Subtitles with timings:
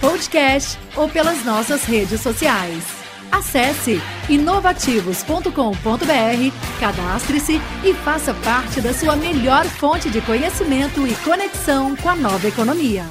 [0.00, 2.84] podcast ou pelas nossas redes sociais.
[3.30, 3.98] Acesse
[4.28, 12.16] inovativos.com.br, cadastre-se e faça parte da sua melhor fonte de conhecimento e conexão com a
[12.16, 13.04] nova economia.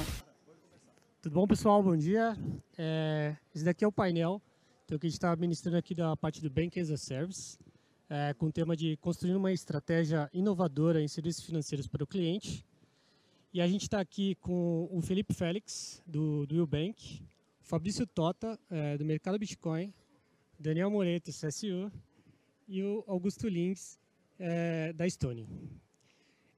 [1.22, 1.82] Tudo bom, pessoal?
[1.82, 2.36] Bom dia.
[2.78, 4.42] É, esse daqui é o painel
[4.86, 7.60] então, que a gente está administrando aqui da parte do Bank as a Service
[8.10, 12.66] é, com o tema de construir uma estratégia inovadora em serviços financeiros para o cliente.
[13.52, 17.24] E a gente está aqui com o Felipe Félix, do, do Bank,
[17.60, 19.92] o Fabrício Tota, é, do Mercado Bitcoin,
[20.60, 21.92] Daniel Moreto, CSU,
[22.68, 23.98] e o Augusto Lins,
[24.38, 25.48] é, da Estônia.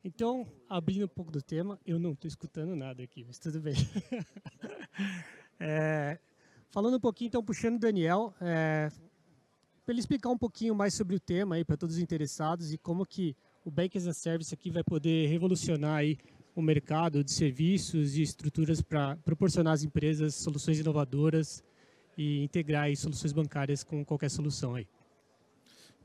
[0.03, 3.75] Então, abrindo um pouco do tema, eu não estou escutando nada aqui, mas tudo bem.
[5.61, 6.19] é,
[6.71, 8.91] falando um pouquinho, então, puxando o Daniel, é,
[9.85, 12.77] para ele explicar um pouquinho mais sobre o tema aí para todos os interessados e
[12.77, 16.17] como que o Bank as a Service aqui vai poder revolucionar aí
[16.55, 21.63] o mercado de serviços e estruturas para proporcionar às empresas soluções inovadoras
[22.17, 24.87] e integrar aí soluções bancárias com qualquer solução aí.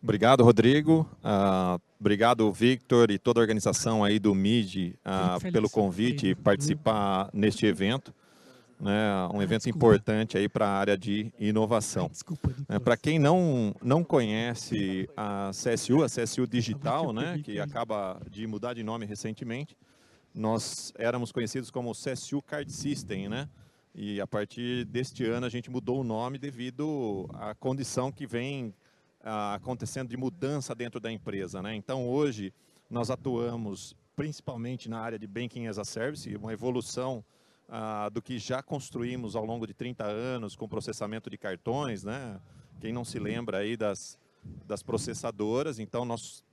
[0.03, 1.09] Obrigado, Rodrigo.
[1.25, 7.29] Uh, obrigado, Victor e toda a organização aí do MID uh, pelo convite e participar
[7.33, 8.15] neste evento
[8.81, 9.87] né, um evento Desculpa.
[9.87, 12.11] importante aí para a área de inovação.
[12.69, 18.47] É, para quem não, não conhece a CSU, a CSU Digital, né, que acaba de
[18.47, 19.77] mudar de nome recentemente,
[20.37, 23.49] nós éramos conhecidos como CSU Card System, né?
[23.95, 28.75] E a partir deste ano a gente mudou o nome devido à condição que vem
[29.25, 31.75] ah, acontecendo de mudança dentro da empresa, né?
[31.75, 32.53] Então hoje
[32.91, 37.25] nós atuamos principalmente na área de Banking as a Service, uma evolução
[37.67, 42.39] ah, do que já construímos ao longo de 30 anos com processamento de cartões, né?
[42.79, 44.19] Quem não se lembra aí das,
[44.67, 46.45] das processadoras, então nós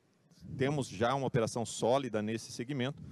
[0.57, 3.03] temos já uma operação sólida nesse segmento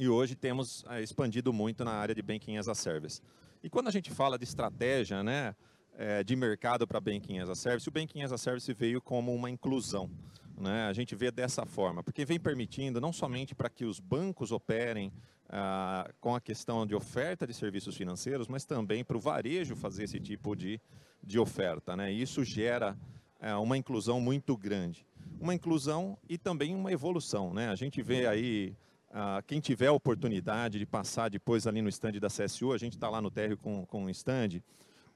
[0.00, 3.20] e hoje temos ah, expandido muito na área de Banking as a Service.
[3.62, 5.54] E quando a gente fala de estratégia, né,
[5.94, 9.34] é, de mercado para Banking as a Service, o Banking as a Service veio como
[9.34, 10.10] uma inclusão.
[10.56, 10.86] Né?
[10.86, 15.12] A gente vê dessa forma, porque vem permitindo não somente para que os bancos operem
[15.50, 20.04] ah, com a questão de oferta de serviços financeiros, mas também para o varejo fazer
[20.04, 20.80] esse tipo de,
[21.22, 21.94] de oferta.
[21.94, 22.10] Né?
[22.10, 22.96] Isso gera
[23.38, 25.06] é, uma inclusão muito grande.
[25.38, 27.52] Uma inclusão e também uma evolução.
[27.52, 27.68] Né?
[27.68, 28.74] A gente vê aí,
[29.12, 32.92] ah, quem tiver a oportunidade de passar depois ali no stand da CSU, a gente
[32.92, 34.62] está lá no térreo com, com um stand,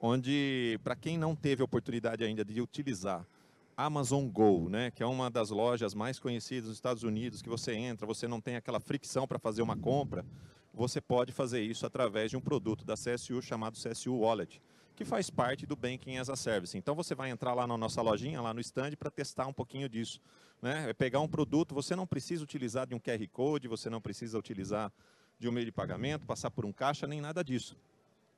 [0.00, 3.24] onde, para quem não teve a oportunidade ainda de utilizar
[3.76, 7.72] Amazon Go, né, que é uma das lojas mais conhecidas dos Estados Unidos, que você
[7.74, 10.24] entra, você não tem aquela fricção para fazer uma compra,
[10.72, 14.60] você pode fazer isso através de um produto da CSU chamado CSU Wallet,
[14.94, 16.76] que faz parte do Banking as a Service.
[16.76, 19.88] Então você vai entrar lá na nossa lojinha, lá no stand, para testar um pouquinho
[19.88, 20.20] disso.
[20.62, 20.90] Né?
[20.90, 24.38] É pegar um produto, você não precisa utilizar de um QR Code, você não precisa
[24.38, 24.92] utilizar
[25.38, 27.76] de um meio de pagamento, passar por um caixa, nem nada disso.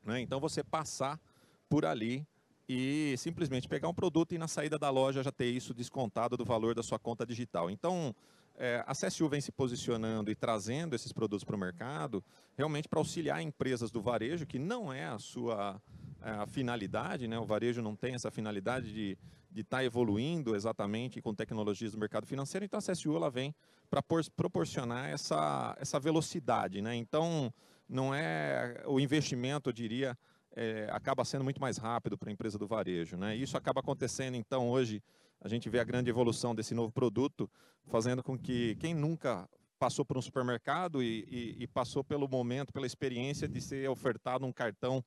[0.04, 0.20] Né?
[0.20, 1.20] Então você passar
[1.68, 2.26] por ali
[2.68, 6.44] e simplesmente pegar um produto e na saída da loja já ter isso descontado do
[6.44, 7.70] valor da sua conta digital.
[7.70, 8.14] Então,
[8.58, 12.24] é, a CSU vem se posicionando e trazendo esses produtos para o mercado
[12.56, 15.80] realmente para auxiliar empresas do varejo, que não é a sua
[16.20, 17.38] a finalidade, né?
[17.38, 19.18] o varejo não tem essa finalidade de
[19.54, 23.54] estar tá evoluindo exatamente com tecnologias do mercado financeiro, então a CSU ela vem
[23.88, 26.82] para proporcionar essa, essa velocidade.
[26.82, 26.96] Né?
[26.96, 27.52] Então,
[27.88, 30.18] não é o investimento, eu diria,
[30.54, 33.16] é, acaba sendo muito mais rápido para a empresa do varejo.
[33.16, 33.36] Né?
[33.36, 35.02] Isso acaba acontecendo, então, hoje,
[35.40, 37.48] a gente vê a grande evolução desse novo produto,
[37.86, 39.48] fazendo com que quem nunca
[39.78, 44.46] passou por um supermercado e, e, e passou pelo momento, pela experiência de ser ofertado
[44.46, 45.04] um cartão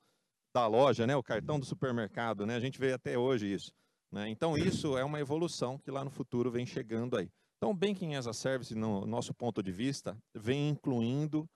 [0.59, 1.15] da loja, né?
[1.15, 2.55] o cartão do supermercado, né?
[2.55, 3.71] a gente vê até hoje isso.
[4.11, 4.29] Né?
[4.29, 7.29] Então, isso é uma evolução que lá no futuro vem chegando aí.
[7.57, 11.47] Então, o Banking as a Service, no nosso ponto de vista, vem incluindo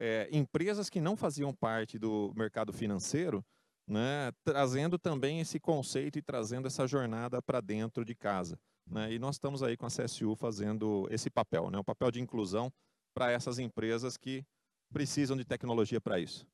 [0.00, 3.44] é, empresas que não faziam parte do mercado financeiro,
[3.86, 8.58] né, trazendo também esse conceito e trazendo essa jornada para dentro de casa.
[8.86, 9.12] Né?
[9.12, 12.72] E nós estamos aí com a CSU fazendo esse papel, né, o papel de inclusão
[13.14, 14.44] para essas empresas que
[14.92, 16.46] precisam de tecnologia para isso.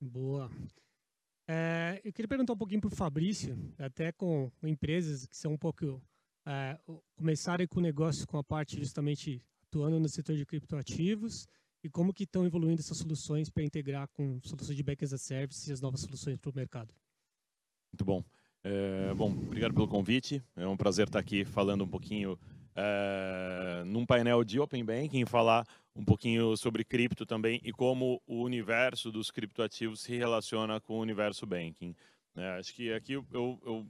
[0.00, 0.50] Boa.
[1.46, 5.58] É, eu queria perguntar um pouquinho para o Fabrício, até com empresas que são um
[5.58, 6.02] pouco
[6.46, 6.78] é,
[7.16, 11.48] começarem com negócios com a parte justamente atuando no setor de criptoativos
[11.82, 15.18] e como que estão evoluindo essas soluções para integrar com soluções de Bank as a
[15.18, 16.94] Service e as novas soluções para o mercado.
[17.92, 18.24] Muito bom.
[18.62, 20.42] É, bom, obrigado pelo convite.
[20.56, 22.38] É um prazer estar aqui falando um pouquinho
[22.74, 28.42] é, num painel de Open Banking, falar um pouquinho sobre cripto também e como o
[28.42, 31.94] universo dos criptoativos se relaciona com o universo banking.
[32.36, 33.86] É, acho que aqui eu, eu,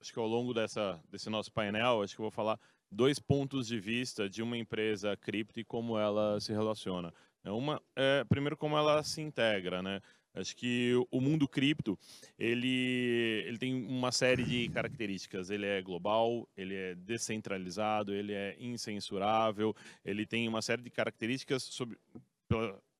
[0.00, 2.60] acho que ao longo dessa, desse nosso painel, acho que eu vou falar
[2.90, 7.12] dois pontos de vista de uma empresa cripto e como ela se relaciona.
[7.44, 10.02] É uma, é, primeiro, como ela se integra, né?
[10.38, 11.98] Acho que o mundo cripto,
[12.38, 15.50] ele, ele tem uma série de características.
[15.50, 19.74] Ele é global, ele é descentralizado, ele é incensurável,
[20.04, 21.98] ele tem uma série de características sobre,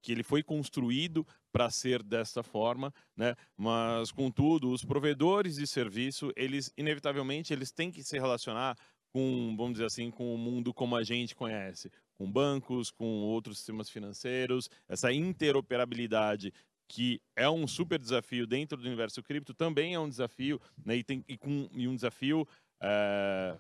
[0.02, 3.34] que ele foi construído para ser desta forma, né?
[3.56, 8.76] Mas contudo, os provedores de serviço, eles inevitavelmente eles têm que se relacionar
[9.12, 13.58] com, vamos dizer assim, com o mundo como a gente conhece, com bancos, com outros
[13.58, 16.52] sistemas financeiros, essa interoperabilidade
[16.88, 21.04] que é um super desafio dentro do universo cripto, também é um desafio, né, e,
[21.04, 22.48] tem, e, com, e um desafio,
[22.80, 23.56] é,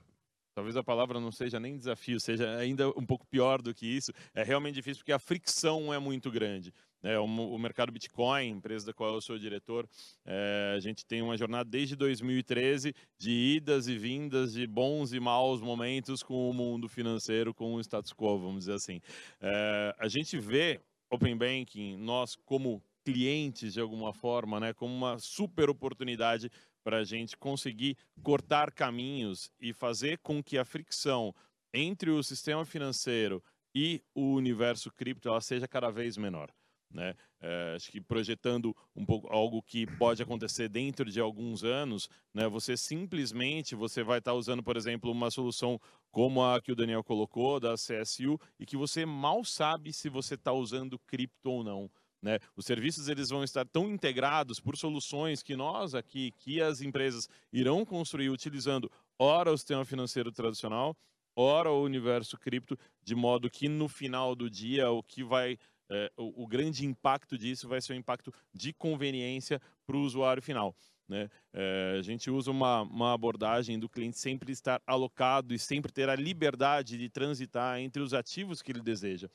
[0.54, 4.12] talvez a palavra não seja nem desafio, seja ainda um pouco pior do que isso,
[4.34, 6.72] é realmente difícil porque a fricção é muito grande.
[7.00, 9.88] É, o, o, mercado Bitcoin, empresa da qual eu sou diretor,
[10.24, 15.20] é, a gente tem uma jornada desde 2013 de idas e vindas, de bons e
[15.20, 19.00] maus momentos com o mundo financeiro, com o status quo, vamos dizer assim.
[19.40, 25.18] É, a gente vê Open Banking, nós como clientes de alguma forma, né, como uma
[25.18, 26.50] super oportunidade
[26.82, 31.34] para a gente conseguir cortar caminhos e fazer com que a fricção
[31.72, 33.42] entre o sistema financeiro
[33.74, 36.50] e o universo cripto ela seja cada vez menor.
[36.90, 37.14] Né?
[37.40, 42.48] É, acho que projetando um pouco algo que pode acontecer dentro de alguns anos, né?
[42.48, 45.78] Você simplesmente você vai estar tá usando, por exemplo, uma solução
[46.10, 50.34] como a que o Daniel colocou da CSU e que você mal sabe se você
[50.34, 51.90] está usando cripto ou não.
[52.20, 52.38] Né?
[52.56, 57.28] Os serviços eles vão estar tão integrados por soluções que nós aqui, que as empresas
[57.52, 60.96] irão construir utilizando ora o sistema financeiro tradicional,
[61.36, 65.58] ora o universo cripto, de modo que no final do dia o que vai
[65.90, 70.42] é, o, o, grande impacto disso vai ser o impacto de conveniência para o usuário
[70.42, 70.76] final.
[71.08, 71.30] Né?
[71.54, 76.10] É, a gente usa uma, uma abordagem do cliente sempre estar alocado e sempre ter
[76.10, 79.30] a liberdade de transitar entre os ativos que ele deseja.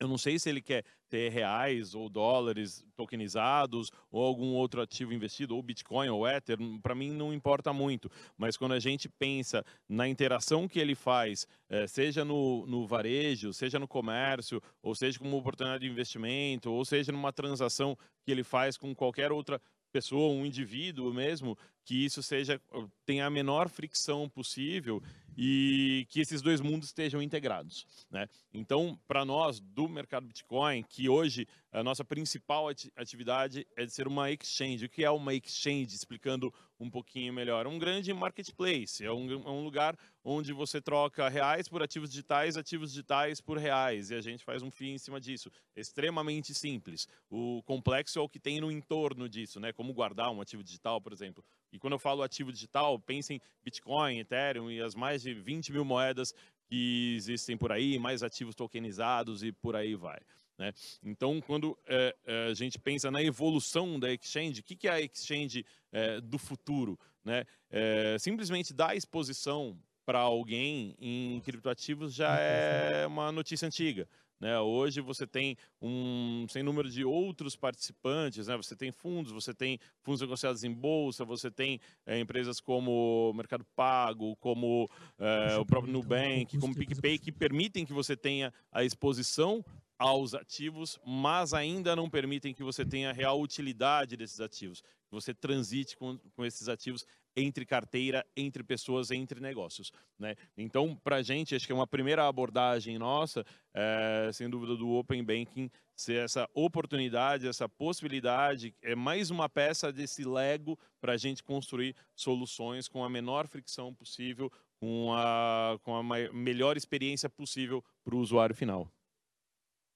[0.00, 5.14] Eu não sei se ele quer ter reais ou dólares tokenizados ou algum outro ativo
[5.14, 8.10] investido, ou Bitcoin ou Ether, para mim não importa muito.
[8.36, 13.52] Mas quando a gente pensa na interação que ele faz, eh, seja no, no varejo,
[13.52, 18.42] seja no comércio, ou seja como oportunidade de investimento, ou seja numa transação que ele
[18.42, 19.60] faz com qualquer outra
[19.92, 22.60] pessoa, um indivíduo mesmo, que isso seja
[23.06, 25.00] tenha a menor fricção possível
[25.36, 27.86] e que esses dois mundos estejam integrados.
[28.10, 28.28] Né?
[28.52, 34.06] Então, para nós do mercado Bitcoin, que hoje a nossa principal atividade é de ser
[34.06, 34.84] uma exchange.
[34.84, 35.94] O que é uma exchange?
[35.94, 37.66] Explicando um pouquinho melhor.
[37.66, 42.56] Um grande marketplace, é um, é um lugar onde você troca reais por ativos digitais,
[42.56, 45.50] ativos digitais por reais, e a gente faz um FII em cima disso.
[45.74, 47.08] Extremamente simples.
[47.28, 49.72] O complexo é o que tem no entorno disso, né?
[49.72, 51.44] como guardar um ativo digital, por exemplo.
[51.74, 55.84] E quando eu falo ativo digital, pensem Bitcoin, Ethereum e as mais de 20 mil
[55.84, 56.32] moedas
[56.66, 60.20] que existem por aí, mais ativos tokenizados e por aí vai.
[60.56, 60.72] Né?
[61.02, 64.92] Então, quando é, é, a gente pensa na evolução da exchange, o que, que é
[64.92, 66.96] a exchange é, do futuro?
[67.24, 67.44] Né?
[67.68, 69.76] É, simplesmente dar exposição
[70.06, 74.06] para alguém em criptoativos já é uma notícia antiga.
[74.40, 74.58] Né?
[74.58, 78.56] Hoje você tem um sem número de outros participantes, né?
[78.56, 83.64] você tem fundos, você tem fundos negociados em bolsa, você tem é, empresas como Mercado
[83.76, 84.88] Pago, como
[85.18, 89.64] é, o próprio Nubank, como PicPay, que permitem que você tenha a exposição
[89.98, 95.32] aos ativos, mas ainda não permitem que você tenha real utilidade desses ativos, que você
[95.32, 99.92] transite com, com esses ativos entre carteira, entre pessoas, entre negócios.
[100.18, 100.34] Né?
[100.56, 104.90] Então, para a gente, acho que é uma primeira abordagem nossa, é, sem dúvida, do
[104.90, 111.16] Open Banking, ser essa oportunidade, essa possibilidade, é mais uma peça desse Lego para a
[111.16, 114.50] gente construir soluções com a menor fricção possível,
[114.80, 118.90] com a, com a melhor experiência possível para o usuário final.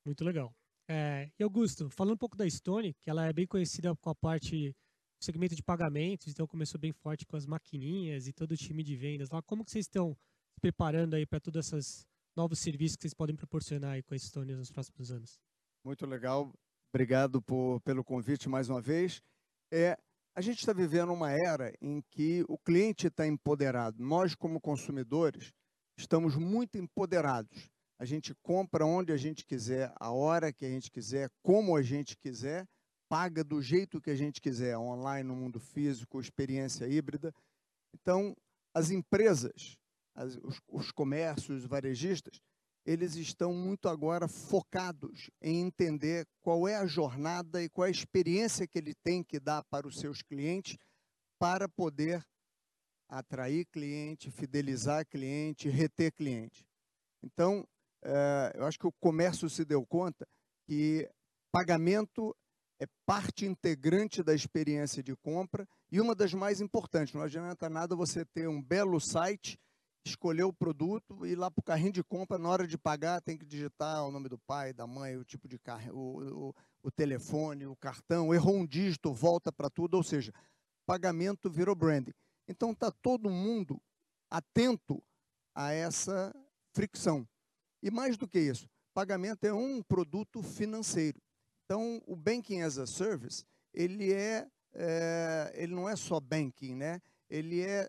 [0.05, 0.55] Muito legal.
[0.89, 4.15] É, e Augusto, falando um pouco da Stone, que ela é bem conhecida com a
[4.15, 4.75] parte
[5.21, 8.97] segmento de pagamentos, então começou bem forte com as maquininhas e todo o time de
[8.97, 9.43] vendas lá.
[9.43, 10.17] Como que vocês estão
[10.55, 12.07] se preparando aí para todos esses
[12.37, 15.41] novos serviços que vocês podem proporcionar aí com a Stone nos próximos anos?
[15.85, 16.53] Muito legal.
[16.93, 19.21] Obrigado por, pelo convite mais uma vez.
[19.73, 19.99] É,
[20.35, 24.03] a gente está vivendo uma era em que o cliente está empoderado.
[24.03, 25.53] Nós, como consumidores,
[25.97, 30.91] estamos muito empoderados a gente compra onde a gente quiser, a hora que a gente
[30.91, 32.65] quiser, como a gente quiser,
[33.09, 37.33] paga do jeito que a gente quiser, online, no mundo físico, experiência híbrida.
[37.95, 38.37] Então,
[38.75, 39.77] as empresas,
[40.15, 42.41] as, os, os comércios, os varejistas,
[42.85, 47.91] eles estão muito agora focados em entender qual é a jornada e qual é a
[47.91, 50.79] experiência que ele tem que dar para os seus clientes
[51.39, 52.25] para poder
[53.09, 56.67] atrair cliente, fidelizar cliente, reter cliente.
[57.23, 57.67] Então,
[58.03, 60.27] é, eu acho que o comércio se deu conta
[60.67, 61.09] que
[61.53, 62.37] pagamento
[62.81, 67.13] é parte integrante da experiência de compra e uma das mais importantes.
[67.13, 69.59] Não adianta nada você ter um belo site,
[70.07, 73.21] escolher o produto e ir lá para o carrinho de compra, na hora de pagar,
[73.21, 76.91] tem que digitar o nome do pai, da mãe, o tipo de carro, o, o,
[76.91, 80.33] telefone, o cartão, errou um dígito, volta para tudo, ou seja,
[80.87, 82.15] pagamento virou branding.
[82.47, 83.81] Então está todo mundo
[84.31, 85.03] atento
[85.55, 86.35] a essa
[86.73, 87.29] fricção.
[87.83, 91.21] E mais do que isso, pagamento é um produto financeiro.
[91.71, 93.45] Então, o Banking as a Service,
[93.75, 96.99] ele, é, é ele não é só banking, né?
[97.29, 97.87] ele é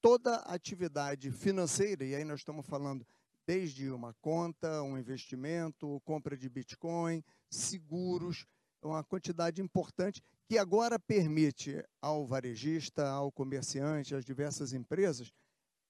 [0.00, 3.06] toda atividade financeira, e aí nós estamos falando
[3.46, 8.46] desde uma conta, um investimento, compra de Bitcoin, seguros,
[8.82, 15.30] uma quantidade importante que agora permite ao varejista, ao comerciante, às diversas empresas,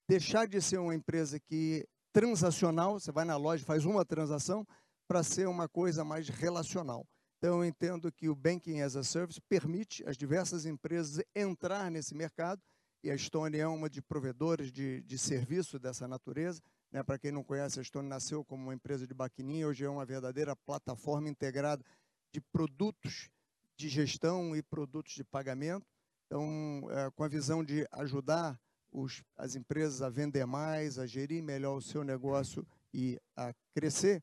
[0.09, 4.67] deixar de ser uma empresa que transacional, você vai na loja, faz uma transação,
[5.07, 7.07] para ser uma coisa mais relacional.
[7.39, 12.13] Então, eu entendo que o Banking as a Service permite as diversas empresas entrar nesse
[12.13, 12.61] mercado,
[13.03, 16.61] e a Estônia é uma de provedores de, de serviço dessa natureza.
[16.91, 17.01] Né?
[17.03, 20.05] Para quem não conhece, a Estônia nasceu como uma empresa de baquininha, hoje é uma
[20.05, 21.85] verdadeira plataforma integrada
[22.33, 23.31] de produtos
[23.77, 25.87] de gestão e produtos de pagamento.
[26.27, 28.59] Então, é, com a visão de ajudar
[28.91, 34.23] os, as empresas a vender mais, a gerir melhor o seu negócio e a crescer.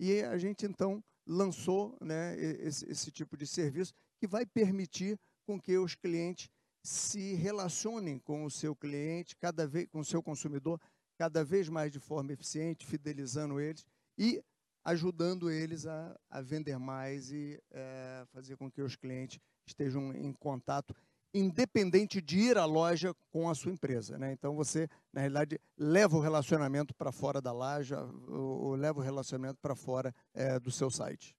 [0.00, 5.60] E a gente, então, lançou né, esse, esse tipo de serviço que vai permitir com
[5.60, 6.48] que os clientes
[6.82, 10.80] se relacionem com o seu cliente, cada vez com o seu consumidor,
[11.18, 13.84] cada vez mais de forma eficiente, fidelizando eles
[14.16, 14.42] e
[14.84, 20.32] ajudando eles a, a vender mais e é, fazer com que os clientes estejam em
[20.32, 20.94] contato
[21.34, 24.18] independente de ir à loja com a sua empresa.
[24.18, 24.32] Né?
[24.32, 29.58] Então, você, na realidade, leva o relacionamento para fora da loja, ou, leva o relacionamento
[29.60, 31.36] para fora é, do seu site.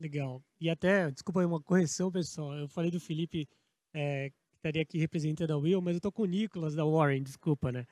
[0.00, 0.42] Legal.
[0.60, 2.52] E até, desculpa aí uma correção, pessoal.
[2.54, 3.48] Eu falei do Felipe,
[3.92, 7.22] é, que estaria aqui representando a Will, mas eu estou com o Nicolas da Warren,
[7.22, 7.86] desculpa, né?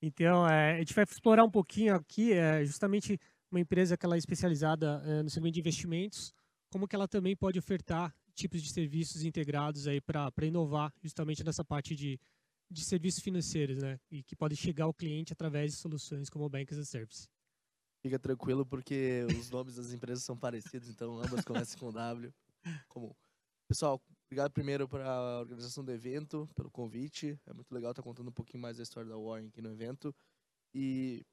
[0.00, 3.18] Então, é, a gente vai explorar um pouquinho aqui, é, justamente
[3.50, 6.32] uma empresa que ela é especializada é, no segmento de investimentos,
[6.70, 11.64] como que ela também pode ofertar tipos de serviços integrados aí para inovar justamente nessa
[11.64, 12.20] parte de,
[12.70, 13.98] de serviços financeiros, né?
[14.10, 17.28] E que pode chegar ao cliente através de soluções como o Bank as a Service.
[18.02, 22.32] Fica tranquilo porque os nomes das empresas são parecidos, então ambas começam com W.
[22.88, 23.12] Comum.
[23.66, 27.36] Pessoal, obrigado primeiro para a organização do evento, pelo convite.
[27.46, 30.14] É muito legal estar contando um pouquinho mais da história da Warren aqui no evento.
[30.72, 31.26] E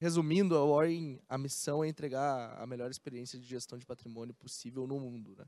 [0.00, 4.88] resumindo, a Warren, a missão é entregar a melhor experiência de gestão de patrimônio possível
[4.88, 5.44] no mundo, né?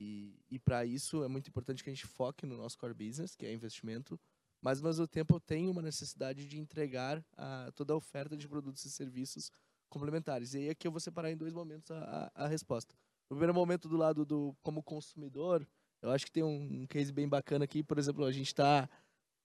[0.00, 3.36] E, e para isso é muito importante que a gente foque no nosso core business,
[3.36, 4.18] que é investimento,
[4.62, 8.48] mas ao mesmo tempo eu tenho uma necessidade de entregar a, toda a oferta de
[8.48, 9.50] produtos e serviços
[9.90, 10.54] complementares.
[10.54, 12.94] E aí aqui eu vou separar em dois momentos a, a, a resposta.
[13.28, 15.66] No primeiro momento do lado do como consumidor,
[16.02, 18.88] eu acho que tem um, um case bem bacana aqui, por exemplo, a gente está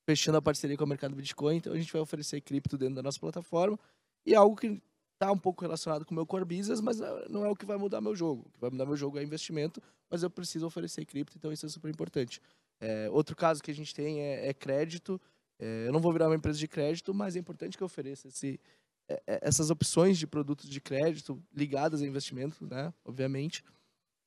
[0.07, 3.03] fechando a parceria com o mercado Bitcoin, então a gente vai oferecer cripto dentro da
[3.03, 3.77] nossa plataforma
[4.25, 4.81] e algo que
[5.15, 7.65] está um pouco relacionado com o meu core business, mas eh, não é o que
[7.65, 8.45] vai mudar meu jogo.
[8.47, 11.65] O que vai mudar meu jogo é investimento, mas eu preciso oferecer cripto, então isso
[11.65, 12.41] é super importante.
[12.79, 15.19] É, outro caso que a gente tem é, é crédito.
[15.57, 18.27] É, eu não vou virar uma empresa de crédito, mas é importante que eu ofereça
[18.27, 18.59] esse,
[19.07, 23.63] é, é, essas opções de produtos de crédito ligadas a investimento, né, obviamente,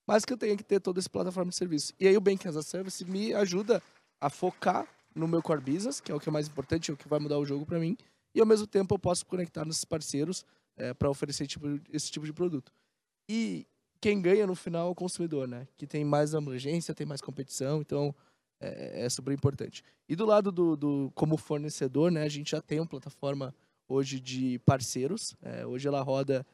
[0.06, 1.92] mas que eu tenha que ter toda essa plataforma de serviço.
[2.00, 3.82] E aí o Banking as a Service me ajuda
[4.18, 6.96] a focar no meu core business, que é o que é mais importante, é o
[6.96, 7.96] que vai mudar o jogo para mim,
[8.34, 10.46] e ao mesmo tempo eu posso conectar nesses parceiros
[10.78, 12.72] é, para oferecer tipo, esse tipo de produto.
[13.28, 13.66] E
[14.00, 15.66] quem ganha no final é o consumidor, né?
[15.76, 18.14] Que tem mais abrangência, tem mais competição, então
[18.60, 19.82] é, é super importante.
[20.08, 22.22] E do lado do, do, como fornecedor, né?
[22.22, 23.54] A gente já tem uma plataforma
[23.88, 25.34] hoje de parceiros.
[25.42, 26.46] É, hoje ela roda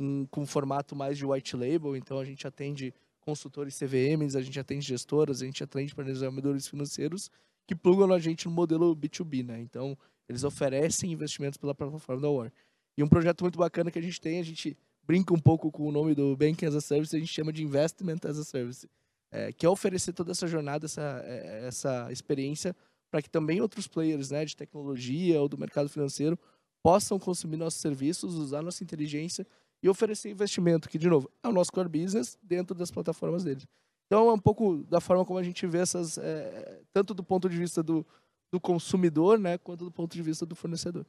[0.00, 4.42] um, com um formato mais de white label, então a gente atende consultores CVMs, a
[4.42, 7.30] gente atende gestoras, a gente atende planejadores financeiros
[7.66, 9.60] que plugam a gente no modelo B2B, né?
[9.60, 9.96] Então,
[10.28, 12.52] eles oferecem investimentos pela plataforma da War.
[13.00, 14.76] E um projeto muito bacana que a gente tem, a gente
[15.06, 17.64] brinca um pouco com o nome do Banking as a Service, a gente chama de
[17.64, 18.86] Investment as a Service,
[19.30, 22.76] é, que é oferecer toda essa jornada, essa, é, essa experiência
[23.10, 26.38] para que também outros players né, de tecnologia ou do mercado financeiro
[26.82, 29.46] possam consumir nossos serviços, usar nossa inteligência
[29.82, 33.66] e oferecer investimento, que, de novo, é o nosso core business dentro das plataformas deles.
[34.08, 37.48] Então, é um pouco da forma como a gente vê essas, é, tanto do ponto
[37.48, 38.06] de vista do,
[38.52, 41.06] do consumidor, né, quanto do ponto de vista do fornecedor.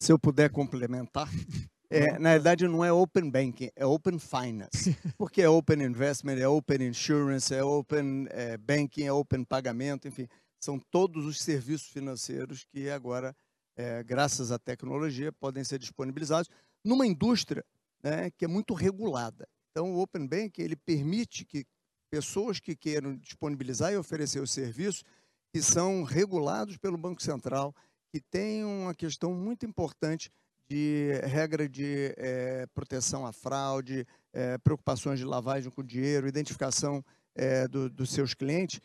[0.00, 1.28] Se eu puder complementar,
[1.90, 4.96] é, na verdade não é Open Banking, é Open Finance.
[5.18, 10.26] Porque é Open Investment, é Open Insurance, é Open é, Banking, é Open Pagamento, enfim,
[10.58, 13.36] são todos os serviços financeiros que agora,
[13.76, 16.48] é, graças à tecnologia, podem ser disponibilizados
[16.84, 17.64] numa indústria
[18.02, 19.46] né, que é muito regulada.
[19.70, 21.64] Então, o Open Banking ele permite que
[22.10, 25.04] pessoas que queiram disponibilizar e oferecer os serviços
[25.52, 27.74] que são regulados pelo Banco Central,
[28.10, 30.30] que tem uma questão muito importante
[30.68, 37.66] de regra de é, proteção à fraude, é, preocupações de lavagem com dinheiro, identificação é,
[37.66, 38.80] do, dos seus clientes.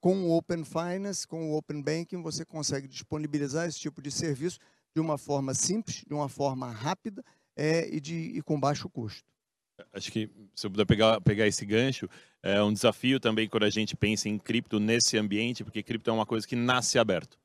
[0.00, 4.58] com o Open Finance, com o Open Banking, você consegue disponibilizar esse tipo de serviço
[4.94, 7.24] de uma forma simples, de uma forma rápida
[7.56, 9.28] e, de, e com baixo custo.
[9.92, 12.08] Acho que se eu puder pegar, pegar esse gancho,
[12.42, 16.12] é um desafio também quando a gente pensa em cripto nesse ambiente, porque cripto é
[16.12, 17.38] uma coisa que nasce aberto,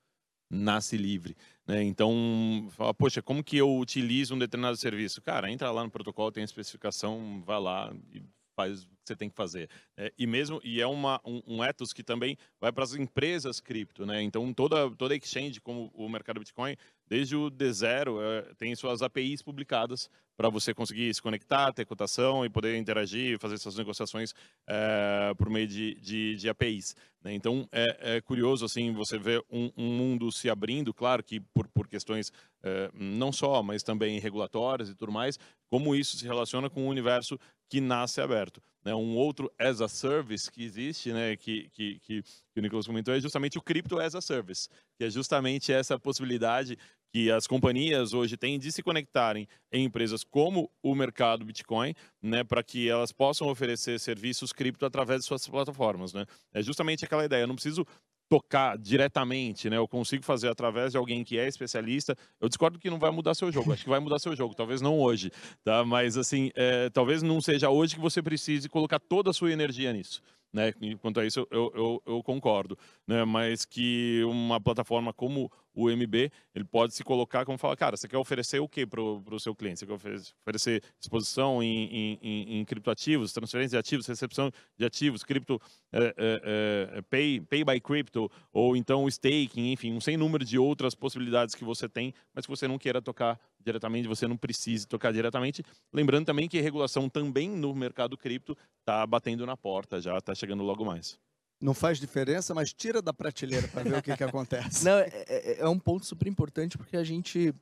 [0.52, 1.36] nasce livre.
[1.66, 1.84] Né?
[1.84, 5.22] Então, fala, poxa, como que eu utilizo um determinado serviço?
[5.22, 8.22] Cara, entra lá no protocolo, tem a especificação, vai lá e
[8.62, 9.70] faz o que você tem que fazer.
[9.98, 13.60] É, e mesmo e é uma, um, um ethos que também vai para as empresas
[13.60, 14.22] cripto, né?
[14.22, 16.76] Então toda toda exchange como o mercado Bitcoin,
[17.08, 22.46] desde o D0 é, tem suas APIs publicadas para você conseguir se conectar, ter cotação
[22.46, 24.34] e poder interagir, fazer suas negociações
[24.68, 26.96] é, por meio de, de, de APIs.
[27.24, 27.34] Né?
[27.34, 31.68] Então é, é, curioso assim você ver um, um, mundo se abrindo, claro que por,
[31.68, 32.32] por questões
[32.64, 35.40] é, não só, mas também regulatórias e tudo mais,
[35.70, 37.40] como isso se relaciona com o universo
[37.72, 38.62] que nasce aberto.
[38.84, 38.94] Né?
[38.94, 41.38] Um outro as a service que existe, né?
[41.38, 45.06] que, que, que, que o Nicolas comentou, é justamente o Crypto as a Service, que
[45.06, 46.78] é justamente essa possibilidade
[47.14, 52.44] que as companhias hoje têm de se conectarem em empresas como o mercado Bitcoin, né,
[52.44, 56.26] para que elas possam oferecer serviços cripto através de suas plataformas, né?
[56.54, 57.86] É justamente aquela ideia, eu não preciso
[58.32, 59.76] tocar diretamente, né?
[59.76, 62.18] Eu consigo fazer através de alguém que é especialista.
[62.40, 63.74] Eu discordo que não vai mudar seu jogo.
[63.74, 65.30] Acho que vai mudar seu jogo, talvez não hoje,
[65.66, 65.84] tá?
[65.84, 69.92] Mas assim, é, talvez não seja hoje que você precise colocar toda a sua energia
[69.92, 70.22] nisso.
[70.54, 70.74] Né?
[71.02, 72.78] Quanto a isso, eu, eu, eu concordo.
[73.12, 73.26] Né?
[73.26, 78.08] Mas que uma plataforma como o MB, ele pode se colocar como fala, cara, você
[78.08, 79.80] quer oferecer o que para o seu cliente?
[79.80, 85.62] Você quer oferecer exposição em, em, em, criptoativos, transferência de ativos, recepção de ativos, cripto,
[85.92, 90.58] é, é, é, pay, pay by crypto, ou então staking, enfim, um sem número de
[90.58, 94.88] outras possibilidades que você tem, mas que você não queira tocar diretamente, você não precise
[94.88, 95.64] tocar diretamente.
[95.92, 100.64] Lembrando também que regulação também no mercado cripto está batendo na porta, já está chegando
[100.64, 101.20] logo mais.
[101.62, 104.84] Não faz diferença, mas tira da prateleira para ver o que, que acontece.
[104.86, 107.54] Não, é, é, é, um ponto super importante porque a gente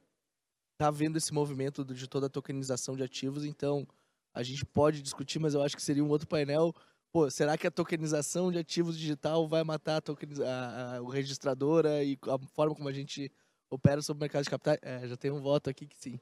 [0.78, 3.86] tá vendo esse movimento de toda a tokenização de ativos, então
[4.34, 6.74] a gente pode discutir, mas eu acho que seria um outro painel.
[7.12, 11.12] Pô, será que a tokenização de ativos digital vai matar a, tokeniza a, a, a
[11.12, 13.30] registradora e a forma como a gente
[13.70, 14.80] opera sobre o mercado de capitais?
[14.82, 16.18] É, já tem um voto aqui que sim.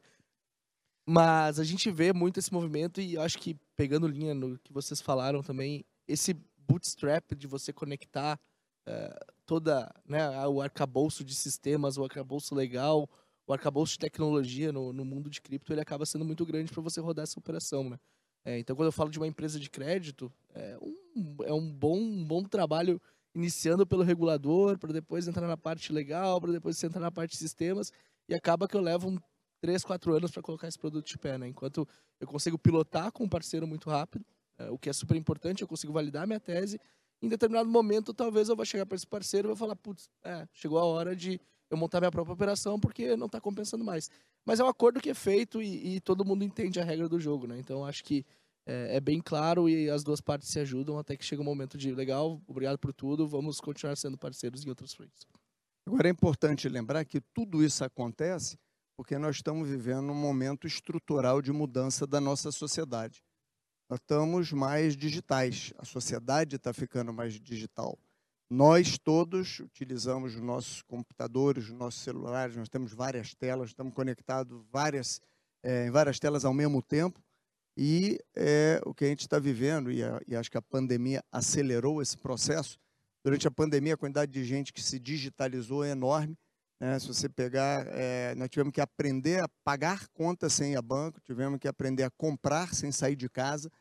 [1.08, 5.00] Mas a gente vê muito esse movimento e acho que, pegando linha no que vocês
[5.00, 6.36] falaram também, esse
[6.68, 8.40] bootstrap de você conectar
[8.88, 13.10] uh, toda né, o arcabouço de sistemas, o arcabouço legal,
[13.46, 16.82] o arcabouço de tecnologia no, no mundo de cripto, ele acaba sendo muito grande para
[16.82, 17.98] você rodar essa operação, né?
[18.44, 21.98] É, então, quando eu falo de uma empresa de crédito, é um, é um, bom,
[21.98, 23.02] um bom trabalho
[23.36, 27.38] iniciando pelo regulador, para depois entrar na parte legal, para depois entrar na parte de
[27.38, 27.92] sistemas,
[28.28, 29.18] e acaba que eu levo um,
[29.62, 31.48] 3, 4 anos para colocar esse produto de pé, né?
[31.48, 31.88] Enquanto
[32.20, 34.26] eu consigo pilotar com um parceiro muito rápido,
[34.72, 36.80] o que é super importante, eu consigo validar minha tese.
[37.22, 40.48] Em determinado momento, talvez eu vá chegar para esse parceiro e vou falar, putz, é,
[40.54, 41.40] chegou a hora de
[41.70, 44.10] eu montar minha própria operação porque não está compensando mais.
[44.46, 47.20] Mas é um acordo que é feito e, e, todo mundo entende a regra do
[47.20, 47.58] jogo, né?
[47.60, 48.26] Então acho que
[48.66, 51.46] é, é, bem claro e as duas partes se ajudam até que chega o um
[51.46, 55.26] momento de legal, obrigado por tudo, vamos continuar sendo parceiros em outros frentes.
[55.86, 58.58] Agora é importante lembrar que tudo isso acontece
[58.96, 63.24] porque nós estamos vivendo um momento estrutural de mudança da nossa sociedade
[63.90, 67.98] nós estamos mais digitais, a sociedade está ficando mais digital.
[68.50, 74.62] Nós todos utilizamos os nossos computadores, os nossos celulares, nós temos várias telas, estamos conectados
[74.72, 75.22] várias,
[75.64, 77.22] é, em várias telas ao mesmo tempo.
[77.78, 81.24] E é, o que a gente está vivendo, e, a, e acho que a pandemia
[81.32, 82.80] acelerou esse processo,
[83.24, 86.38] durante a pandemia a quantidade de gente que se digitalizou é enorme.
[86.80, 87.00] Né?
[87.00, 91.20] Se você pegar, é, nós tivemos que aprender a pagar conta sem ir a banco,
[91.22, 93.72] tivemos que aprender a comprar sem sair de casa.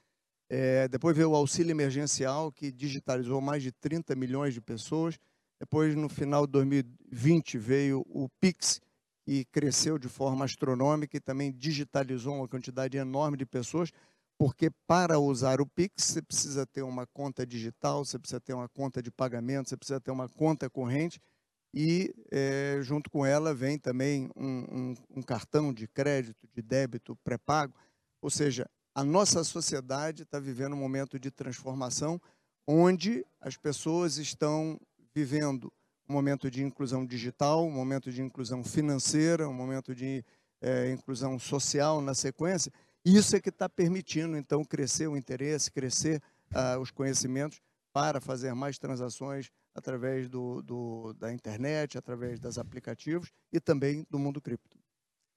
[0.48, 5.18] É, depois veio o auxílio emergencial, que digitalizou mais de 30 milhões de pessoas.
[5.58, 8.80] Depois, no final de 2020, veio o PIX,
[9.26, 13.90] e cresceu de forma astronômica e também digitalizou uma quantidade enorme de pessoas,
[14.38, 18.68] porque para usar o Pix você precisa ter uma conta digital, você precisa ter uma
[18.68, 21.18] conta de pagamento, você precisa ter uma conta corrente
[21.78, 27.14] e é, junto com ela vem também um, um, um cartão de crédito, de débito
[27.16, 27.74] pré-pago,
[28.22, 32.18] ou seja, a nossa sociedade está vivendo um momento de transformação
[32.66, 34.80] onde as pessoas estão
[35.14, 35.70] vivendo
[36.08, 40.24] um momento de inclusão digital, um momento de inclusão financeira, um momento de
[40.62, 42.72] é, inclusão social na sequência.
[43.04, 47.60] Isso é que está permitindo, então, crescer o interesse, crescer uh, os conhecimentos
[47.92, 54.18] para fazer mais transações através do, do, da internet, através dos aplicativos e também do
[54.18, 54.78] mundo cripto.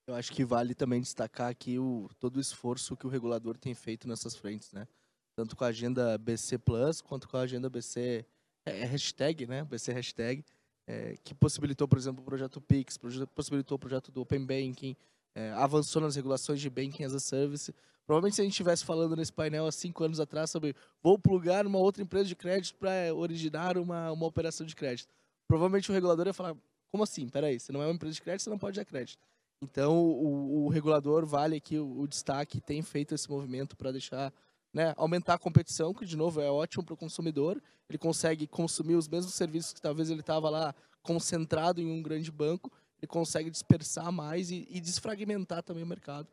[0.08, 3.76] Eu acho que vale também destacar aqui o, todo o esforço que o regulador tem
[3.76, 4.88] feito nessas frentes, né?
[5.36, 8.26] Tanto com a agenda BC Plus quanto com a agenda BC
[8.66, 9.66] é, é, hashtag, né?
[9.66, 10.44] BC hashtag,
[10.88, 12.98] é, que possibilitou, por exemplo, o projeto Pix,
[13.36, 14.96] possibilitou o projeto do Open Banking,
[15.36, 17.76] é, avançou nas regulações de Banking as a Service.
[18.10, 21.68] Provavelmente se a gente estivesse falando nesse painel há cinco anos atrás sobre vou plugar
[21.68, 25.14] uma outra empresa de crédito para originar uma, uma operação de crédito,
[25.48, 26.56] provavelmente o regulador ia falar,
[26.90, 27.30] como assim?
[27.30, 29.22] Peraí, você não é uma empresa de crédito, você não pode dar crédito.
[29.62, 34.34] Então, o, o regulador vale aqui o, o destaque, tem feito esse movimento para deixar
[34.74, 37.62] né, aumentar a competição, que de novo é ótimo para o consumidor.
[37.88, 42.32] Ele consegue consumir os mesmos serviços que talvez ele estava lá concentrado em um grande
[42.32, 42.72] banco.
[43.00, 46.28] Ele consegue dispersar mais e, e desfragmentar também o mercado,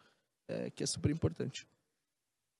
[0.48, 1.66] é, que é super importante.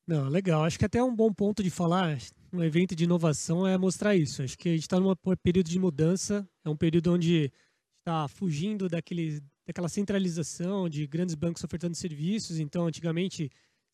[0.06, 0.64] Não, legal.
[0.64, 2.18] Acho que até um bom ponto de falar
[2.52, 4.42] um evento de inovação é mostrar isso.
[4.42, 6.48] Acho que a gente está num período de mudança.
[6.64, 7.52] É um período onde
[7.98, 12.60] está fugindo daquele, daquela centralização de grandes bancos ofertando serviços.
[12.60, 13.50] Então, antigamente,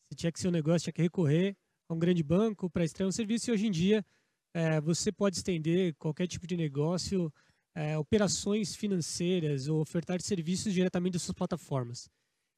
[0.07, 1.57] você tinha que ser um negócio, tinha que recorrer
[1.89, 4.05] a um grande banco para extrair um serviço e hoje em dia
[4.53, 7.33] é, você pode estender qualquer tipo de negócio,
[7.75, 12.07] é, operações financeiras ou ofertar serviços diretamente das suas plataformas.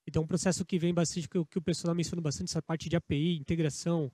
[0.08, 2.96] Então, um processo que vem bastante, que, que o pessoal menciona bastante, essa parte de
[2.96, 4.12] API, integração,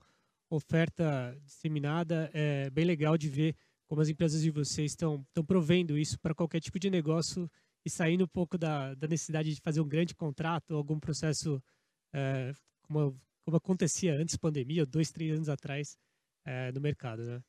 [0.49, 3.55] oferta disseminada, é bem legal de ver
[3.87, 7.49] como as empresas de vocês estão, estão provendo isso para qualquer tipo de negócio
[7.85, 11.61] e saindo um pouco da, da necessidade de fazer um grande contrato, algum processo,
[12.13, 15.97] é, como como acontecia antes pandemia, dois, três anos atrás,
[16.45, 17.43] é, no mercado, né?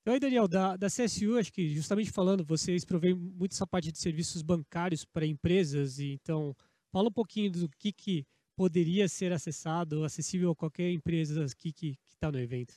[0.00, 3.92] Então, aí, Daniel, da, da CSU, acho que justamente falando, vocês provêm muito essa parte
[3.92, 6.56] de serviços bancários para empresas, e então,
[6.92, 8.26] fala um pouquinho do que, que
[8.56, 12.74] poderia ser acessado, acessível a qualquer empresa aqui que está no evento.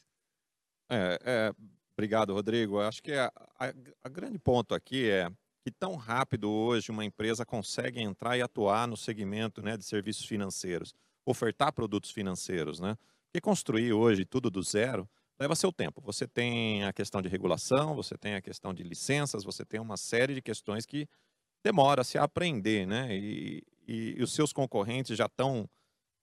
[0.89, 1.53] É, é,
[1.93, 2.79] obrigado, Rodrigo.
[2.79, 3.73] Acho que a, a,
[4.03, 5.29] a grande ponto aqui é
[5.63, 10.25] que tão rápido hoje uma empresa consegue entrar e atuar no segmento né, de serviços
[10.25, 10.93] financeiros
[11.25, 12.95] ofertar produtos financeiros, né?
[13.25, 16.01] Porque construir hoje tudo do zero leva seu tempo.
[16.01, 19.97] Você tem a questão de regulação, você tem a questão de licenças, você tem uma
[19.97, 21.07] série de questões que
[21.63, 23.15] demora-se a aprender, né?
[23.15, 25.69] E, e, e, os seus concorrentes já estão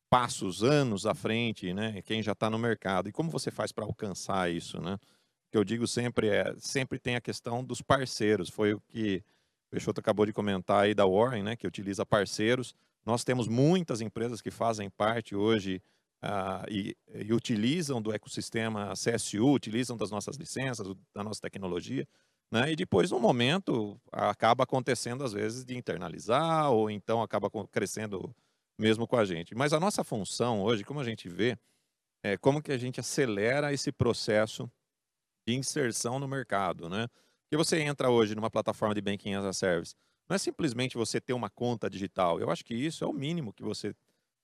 [0.09, 2.03] passos, anos à frente, né?
[2.03, 3.09] Quem já está no mercado.
[3.09, 4.94] E como você faz para alcançar isso, né?
[4.94, 8.49] O que eu digo sempre é, sempre tem a questão dos parceiros.
[8.51, 9.23] Foi o que
[9.68, 11.57] o Peixoto acabou de comentar aí da Warren, né?
[11.57, 15.83] Que utiliza parceiros nós temos muitas empresas que fazem parte hoje
[16.23, 22.07] uh, e, e, utilizam do ecossistema CSU, utilizam das nossas licenças, da nossa tecnologia,
[22.51, 22.73] né?
[22.73, 28.35] e depois, no momento, acaba acontecendo, às vezes, de internalizar, ou então acaba crescendo
[28.79, 29.55] mesmo com a gente.
[29.55, 31.57] Mas a nossa função hoje, como a gente vê,
[32.23, 34.71] é como que a gente acelera esse processo
[35.47, 37.07] de inserção no mercado, né?
[37.45, 39.95] Porque você entra hoje numa plataforma de Banking as a Service,
[40.29, 42.39] não é simplesmente você ter uma conta digital.
[42.39, 43.95] Eu acho que isso é o mínimo que você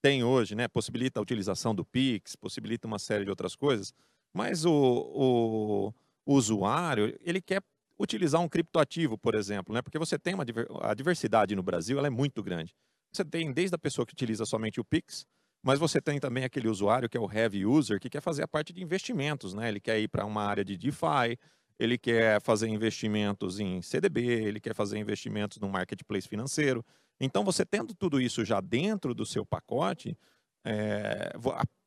[0.02, 0.68] tem hoje, né?
[0.68, 3.94] Possibilita a utilização do Pix, possibilita uma série de outras coisas.
[4.32, 7.62] Mas o, o, o usuário, ele quer
[7.98, 9.82] utilizar um criptoativo, por exemplo, né?
[9.82, 10.44] Porque você tem uma
[10.82, 12.74] a diversidade no Brasil, ela é muito grande.
[13.12, 15.26] Você tem desde a pessoa que utiliza somente o Pix,
[15.62, 18.48] mas você tem também aquele usuário que é o heavy user, que quer fazer a
[18.48, 19.68] parte de investimentos, né?
[19.68, 21.38] Ele quer ir para uma área de DeFi,
[21.78, 26.84] ele quer fazer investimentos em CDB, ele quer fazer investimentos no marketplace financeiro.
[27.20, 30.16] Então, você tendo tudo isso já dentro do seu pacote,
[30.64, 31.32] é,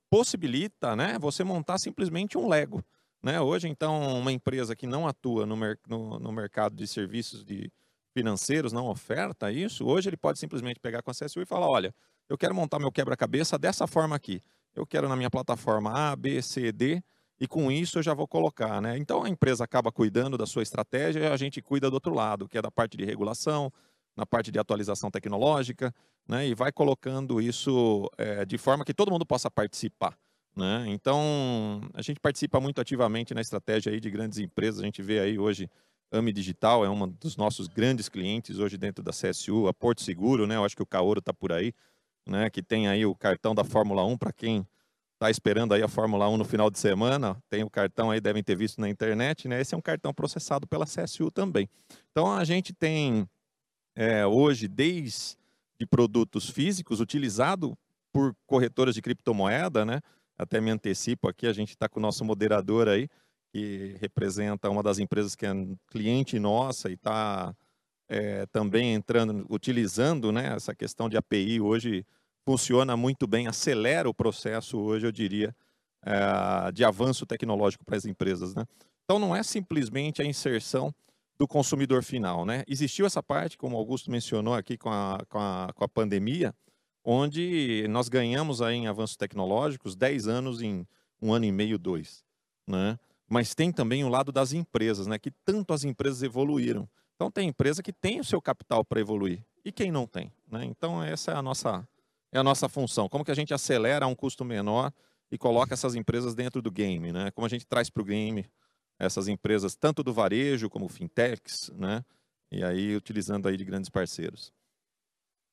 [0.10, 2.84] possibilita né, você montar simplesmente um Lego.
[3.22, 3.40] Né?
[3.40, 7.72] Hoje, então, uma empresa que não atua no, mer no, no mercado de serviços de
[8.14, 11.94] financeiros, não oferta isso, hoje ele pode simplesmente pegar com a CSU e falar, olha,
[12.28, 14.42] eu quero montar meu quebra-cabeça dessa forma aqui.
[14.76, 17.04] Eu quero na minha plataforma A, B, C, D,
[17.40, 18.98] e com isso eu já vou colocar, né?
[18.98, 22.48] Então a empresa acaba cuidando da sua estratégia e a gente cuida do outro lado,
[22.48, 23.72] que é da parte de regulação,
[24.16, 25.94] na parte de atualização tecnológica,
[26.28, 26.48] né?
[26.48, 30.18] E vai colocando isso é, de forma que todo mundo possa participar.
[30.56, 30.86] Né?
[30.88, 34.82] Então, a gente participa muito ativamente na estratégia aí de grandes empresas.
[34.82, 35.70] A gente vê aí hoje
[36.12, 40.48] AMI Digital é um dos nossos grandes clientes hoje dentro da CSU, a Porto Seguro,
[40.48, 40.56] né?
[40.56, 41.74] Eu acho que o Caoro está por aí,
[42.28, 42.50] né?
[42.50, 44.66] Que tem aí o cartão da Fórmula 1 para quem
[45.14, 48.42] está esperando aí a Fórmula 1 no final de semana, tem o cartão aí, devem
[48.42, 49.60] ter visto na internet, né?
[49.60, 51.70] Esse é um cartão processado pela CSU também.
[52.10, 53.28] Então a gente tem
[53.96, 55.38] é, hoje, desde
[55.90, 57.78] produtos físicos utilizado
[58.14, 60.00] por corretoras de criptomoeda, né?
[60.40, 63.10] Até me antecipo aqui, a gente está com o nosso moderador aí,
[63.52, 65.52] que representa uma das empresas que é
[65.88, 67.54] cliente nossa e está
[68.08, 72.06] é, também entrando, utilizando né, essa questão de API hoje
[72.48, 75.54] funciona muito bem, acelera o processo hoje, eu diria,
[76.06, 78.56] é, de avanço tecnológico para as empresas.
[78.56, 78.66] Né?
[79.04, 80.94] Então não é simplesmente a inserção
[81.38, 82.46] do consumidor final.
[82.46, 82.64] Né?
[82.68, 86.54] Existiu essa parte, como o Augusto mencionou aqui com a, com a, com a pandemia,
[87.04, 90.88] onde nós ganhamos aí em avanços tecnológicos 10 anos em
[91.22, 92.24] um ano e meio, dois.
[92.68, 92.98] Né?
[93.30, 95.20] mas tem também o lado das empresas, né?
[95.20, 96.90] Que tanto as empresas evoluíram.
[97.16, 100.66] Então tem empresa que tem o seu capital para evoluir e quem não tem, né?
[100.66, 101.88] Então essa é a nossa
[102.32, 103.08] é a nossa função.
[103.08, 104.92] Como que a gente acelera a um custo menor
[105.32, 107.30] e coloca essas empresas dentro do game, né?
[107.32, 108.50] Como a gente traz para o game
[108.98, 112.04] essas empresas tanto do varejo como fintechs, né?
[112.52, 114.52] E aí utilizando aí de grandes parceiros.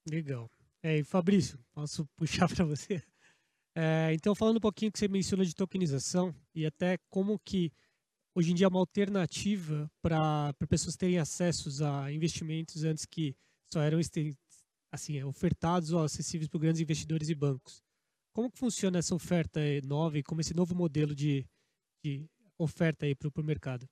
[0.08, 0.48] Legal.
[0.86, 3.02] É, e Fabrício, posso puxar para você?
[3.74, 7.72] É, então, falando um pouquinho que você mencionou de tokenização e até como que
[8.36, 13.34] hoje em dia é uma alternativa para pessoas terem acessos a investimentos antes que
[13.68, 13.98] só eram
[14.92, 17.82] assim, ofertados ou acessíveis por grandes investidores e bancos.
[18.32, 21.44] Como que funciona essa oferta nova e como esse novo modelo de,
[22.04, 22.24] de
[22.56, 23.88] oferta aí para o mercado?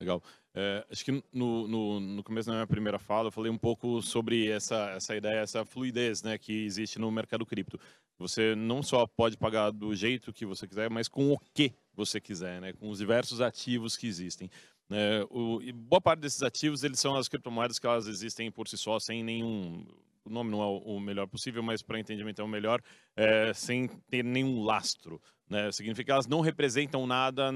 [0.00, 0.22] Legal.
[0.54, 4.00] É, acho que no, no, no, começo da minha primeira fala eu falei um pouco
[4.02, 7.78] sobre essa, essa ideia, essa fluidez né, que existe no mercado cripto.
[8.18, 12.20] Você não só pode pagar do jeito que você quiser, mas com o que você
[12.20, 12.72] quiser, né?
[12.72, 14.50] com os diversos ativos que existem.
[14.90, 18.78] É, o, boa parte desses ativos eles são as criptomoedas que elas existem por si
[18.78, 19.86] só, sem nenhum.
[20.24, 22.82] O nome não é o melhor possível, mas para entendimento é o melhor,
[23.14, 25.20] é, sem ter nenhum lastro.
[25.48, 25.70] Né?
[25.70, 27.52] Significa que elas não representam nada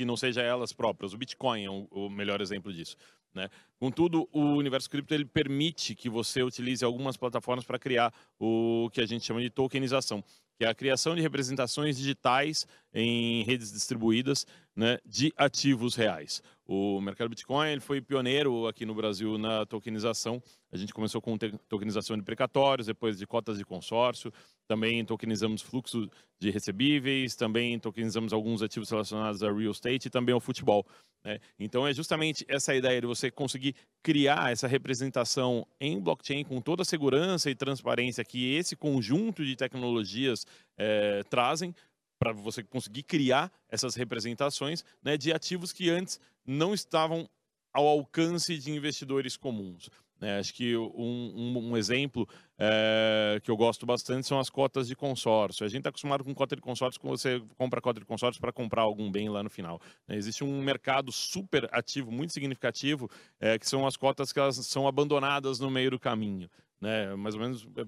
[0.00, 1.12] que não seja elas próprias.
[1.12, 2.96] O Bitcoin é o, melhor exemplo disso.
[3.34, 3.50] Né?
[3.78, 9.02] Contudo, o universo cripto ele permite que você utilize algumas plataformas para criar o que
[9.02, 10.24] a gente chama de tokenização,
[10.56, 16.42] que é a criação de representações digitais em redes distribuídas né, de ativos reais.
[16.64, 20.42] O mercado Bitcoin ele foi pioneiro aqui no Brasil na tokenização.
[20.72, 21.36] A gente começou com
[21.68, 24.32] tokenização de precatórios, depois de cotas de consórcio,
[24.70, 26.08] também tokenizamos fluxo
[26.40, 30.86] de recebíveis, também tokenizamos alguns ativos relacionados a real estate e também ao futebol.
[31.24, 31.40] Né?
[31.58, 36.82] Então é justamente essa ideia de você conseguir criar essa representação em blockchain com toda
[36.82, 40.46] a segurança e transparência que esse conjunto de tecnologias
[40.78, 41.74] é, trazem
[42.16, 47.28] para você conseguir criar essas representações né, de ativos que antes não estavam
[47.72, 49.90] ao alcance de investidores comuns.
[50.20, 52.28] É, acho que um, um, um exemplo
[52.58, 55.64] é, que eu gosto bastante são as cotas de consórcio.
[55.64, 58.52] A gente está acostumado com cota de consórcio quando você compra cota de consórcio para
[58.52, 59.80] comprar algum bem lá no final.
[60.06, 64.56] É, existe um mercado super ativo, muito significativo, é, que são as cotas que elas
[64.56, 66.50] são abandonadas no meio do caminho.
[66.80, 67.14] Né?
[67.14, 67.84] Mais ou menos é,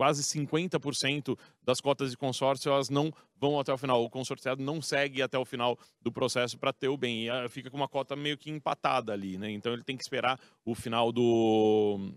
[0.00, 4.02] quase 50% das cotas de consórcio elas não vão até o final.
[4.02, 7.24] O consorciado não segue até o final do processo para ter o bem.
[7.24, 9.50] E ah, fica com uma cota meio que empatada ali, né?
[9.50, 12.14] Então ele tem que esperar o final do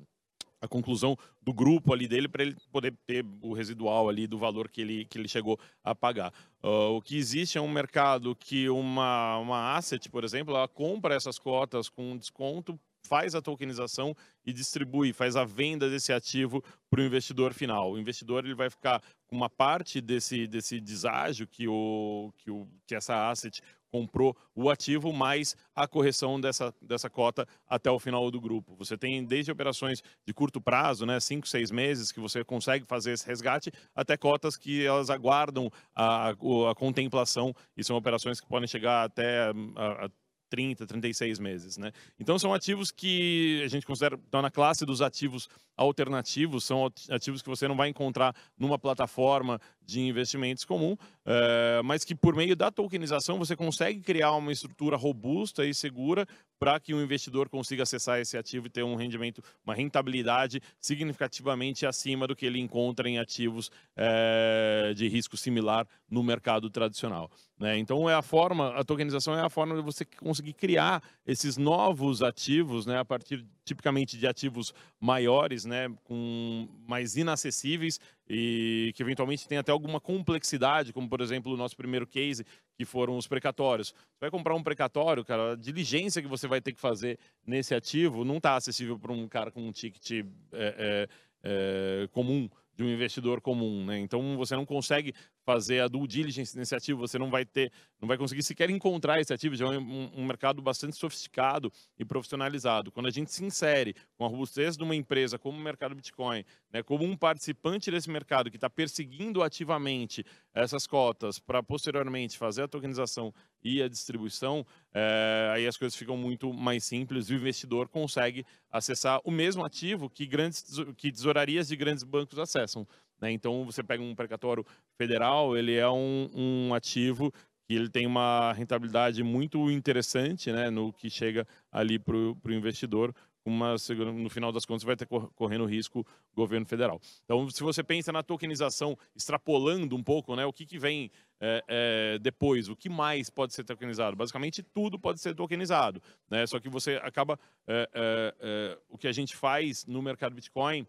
[0.61, 4.69] a conclusão do grupo ali dele para ele poder ter o residual ali do valor
[4.69, 6.33] que ele, que ele chegou a pagar.
[6.63, 11.15] Uh, o que existe é um mercado que uma, uma asset, por exemplo, ela compra
[11.15, 17.01] essas cotas com desconto faz a tokenização e distribui, faz a venda desse ativo para
[17.01, 17.91] o investidor final.
[17.91, 22.67] O investidor ele vai ficar com uma parte desse, desse deságio que, o, que, o,
[22.85, 23.61] que essa asset
[23.93, 28.75] comprou o ativo, mais a correção dessa, dessa cota até o final do grupo.
[28.75, 33.11] Você tem desde operações de curto prazo, né, cinco, seis meses, que você consegue fazer
[33.11, 38.67] esse resgate, até cotas que elas aguardam a, a, contemplação, e são operações que podem
[38.67, 40.09] chegar até a, a
[40.53, 41.77] 30, 36 meses.
[41.79, 41.91] Né?
[42.19, 47.41] Então, são ativos que a gente considera, estão na classe dos ativos alternativos, são ativos
[47.41, 52.55] que você não vai encontrar numa plataforma de investimentos comum, é, mas que por meio
[52.55, 56.27] da tokenização você consegue criar uma estrutura robusta e segura
[56.59, 61.85] para que o investidor consiga acessar esse ativo e ter um rendimento, uma rentabilidade significativamente
[61.85, 67.29] acima do que ele encontra em ativos é, de risco similar no mercado tradicional.
[67.59, 67.77] Né?
[67.77, 72.21] Então é a forma, a tokenização é a forma de você conseguir criar esses novos
[72.21, 79.47] ativos né, a partir tipicamente de ativos maiores, né, com mais inacessíveis e que eventualmente
[79.47, 82.45] tem até alguma complexidade, como por exemplo o nosso primeiro case,
[82.75, 83.89] que foram os precatórios.
[83.89, 87.73] Você vai comprar um precatório, cara, a diligência que você vai ter que fazer nesse
[87.75, 91.09] ativo não está acessível para um cara com um ticket é, é,
[91.43, 93.99] é, comum de um investidor comum, né?
[93.99, 95.13] Então você não consegue
[95.45, 99.19] fazer a due diligence nesse ativo, você não vai ter, não vai conseguir sequer encontrar
[99.19, 102.91] esse ativo, já é um, um, mercado bastante sofisticado e profissionalizado.
[102.91, 106.43] Quando a gente se insere com a robustez de uma empresa como o mercado Bitcoin,
[106.71, 112.63] né, como um participante desse mercado que está perseguindo ativamente essas cotas para posteriormente fazer
[112.63, 117.37] a tokenização e a distribuição, é, aí as coisas ficam muito mais simples e o
[117.37, 120.63] investidor consegue acessar o mesmo ativo que grandes
[120.97, 122.87] que tesourarias de grandes bancos acessam.
[123.23, 123.31] Né?
[123.31, 124.65] Então, você pega um precatório
[124.97, 127.33] federal, ele é um, um ativo
[127.65, 133.15] que ele tem uma rentabilidade muito interessante né, no que chega ali para o investidor,
[133.45, 133.75] uma,
[134.13, 136.05] no final das contas vai ter correndo risco
[136.35, 136.99] governo federal.
[137.23, 141.09] Então, se você pensa na tokenização, extrapolando um pouco, né, o que, que vem
[141.39, 144.17] é, é, depois, o que mais pode ser tokenizado?
[144.17, 146.01] Basicamente, tudo pode ser tokenizado.
[146.29, 146.45] Né?
[146.45, 147.39] Só que você acaba.
[147.67, 150.85] É, o que a gente faz no mercado Bitcoin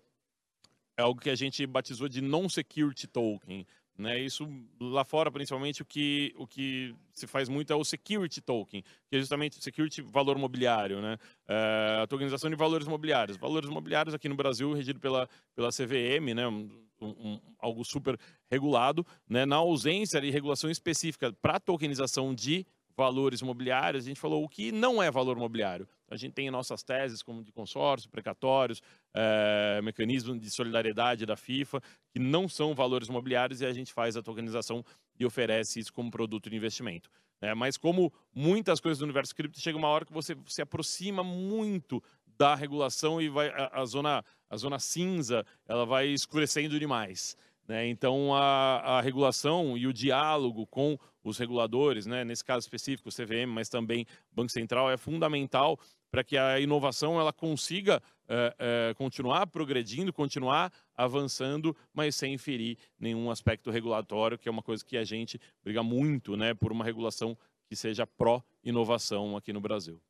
[0.97, 3.67] é algo que a gente batizou de non-security token.
[3.97, 4.49] Né, isso
[4.81, 9.17] lá fora, principalmente, o que, o que se faz muito é o security token, que
[9.17, 11.17] é justamente security valor mobiliário, né?
[11.47, 13.37] É, a tokenização de valores mobiliários.
[13.37, 16.49] Valores mobiliários aqui no Brasil, regido pela, pela CVM, né?
[16.49, 16.69] Um,
[17.01, 18.19] um, algo super
[18.51, 19.47] regulado, né?
[19.47, 24.71] Na ausência de regulação específica para tokenização de valores imobiliários, a gente falou o que
[24.71, 25.89] não é valor imobiliário.
[26.09, 28.81] A gente tem nossas teses, como de consórcio, precatórios,
[29.13, 31.81] é, mecanismo de solidariedade da FIFA,
[32.11, 34.85] que não são valores imobiliários e a gente faz a tokenização
[35.19, 37.11] e oferece isso como produto de investimento.
[37.41, 41.25] É, mas como muitas coisas do universo cripto, chega uma hora que você se aproxima
[41.25, 42.03] muito
[42.39, 47.37] da regulação e vai a, a zona a zona cinza ela vai escurecendo demais.
[47.67, 47.89] Né?
[47.89, 52.25] Então, a, a, regulação e o diálogo com os reguladores, né?
[52.25, 55.79] nesse caso específico, o CVM, mas também Banco Central, é fundamental
[56.11, 62.79] para que a inovação ela consiga é, é, continuar progredindo, continuar avançando, mas sem ferir
[63.01, 66.55] nenhum aspecto regulatório, que é uma coisa que a gente briga muito né?
[66.55, 70.01] por uma regulação que seja pró-inovação aqui no Brasil.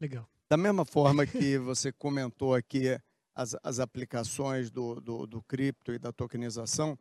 [0.00, 0.28] Legal.
[0.50, 2.98] Da mesma forma que você comentou aqui
[3.38, 6.98] as, as aplicações do, do, do cripto e da tokenização,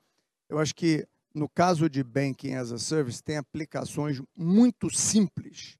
[0.48, 5.78] eu acho que no caso de Banking as a Service, tem aplicações muito simples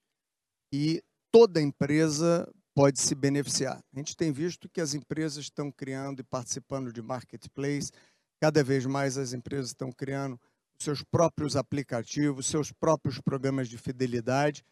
[0.74, 3.84] e toda empresa pode se beneficiar.
[3.94, 7.92] A gente tem visto que as empresas estão criando e participando de marketplace,
[8.40, 10.40] cada vez mais as empresas estão criando
[10.80, 14.66] seus próprios aplicativos, seus próprios programas de fidelidade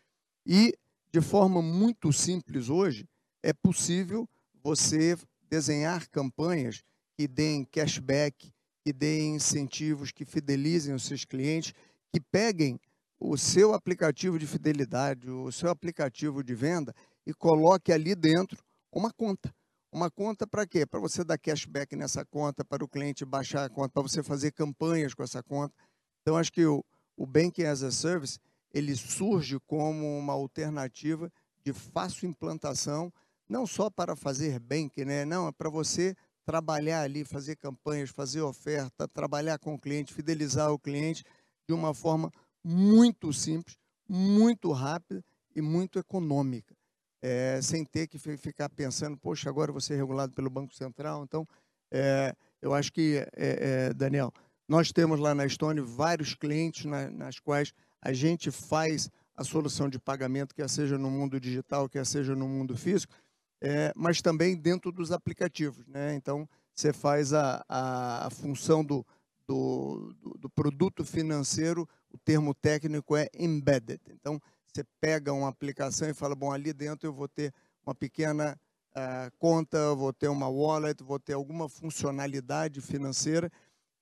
[0.46, 0.76] e
[1.12, 3.08] de forma muito simples hoje
[3.44, 4.28] é possível
[4.64, 5.16] você
[5.50, 6.84] desenhar campanhas
[7.18, 8.52] que deem cashback,
[8.84, 11.74] que deem incentivos, que fidelizem os seus clientes,
[12.14, 12.80] que peguem
[13.20, 16.94] o seu aplicativo de fidelidade, o seu aplicativo de venda
[17.26, 19.54] e coloque ali dentro uma conta.
[19.92, 20.86] Uma conta para quê?
[20.86, 24.52] Para você dar cashback nessa conta, para o cliente baixar a conta, para você fazer
[24.52, 25.74] campanhas com essa conta.
[26.22, 26.84] Então, acho que o,
[27.16, 28.38] o Banking as a Service
[28.74, 31.32] ele surge como uma alternativa
[31.64, 33.12] de fácil implantação
[33.48, 35.26] não só para fazer bank, né?
[35.26, 40.72] Não, é para você trabalhar ali, fazer campanhas, fazer oferta, trabalhar com o cliente, fidelizar
[40.72, 41.24] o cliente
[41.68, 42.32] de uma forma
[42.64, 43.78] muito simples,
[44.08, 45.24] muito rápida
[45.56, 46.76] e muito econômica,
[47.22, 51.24] é, sem ter que ficar pensando, poxa, agora você é regulado pelo Banco Central.
[51.24, 51.48] Então,
[51.92, 54.32] é, eu acho que, é, é Daniel,
[54.68, 59.90] nós temos lá na Estônia vários clientes na, nas quais a gente faz a solução
[59.90, 63.14] de pagamento, quer seja no mundo digital, quer seja no mundo físico,
[63.66, 65.88] é, mas também dentro dos aplicativos.
[65.88, 66.14] Né?
[66.14, 69.04] Então, você faz a, a, função do,
[69.48, 74.00] do, do, produto financeiro, o termo técnico é embedded.
[74.12, 77.52] Então, você pega uma aplicação e fala, bom, ali dentro eu vou ter
[77.84, 78.56] uma pequena
[78.96, 83.52] uh, conta, vou ter uma wallet, vou ter alguma funcionalidade financeira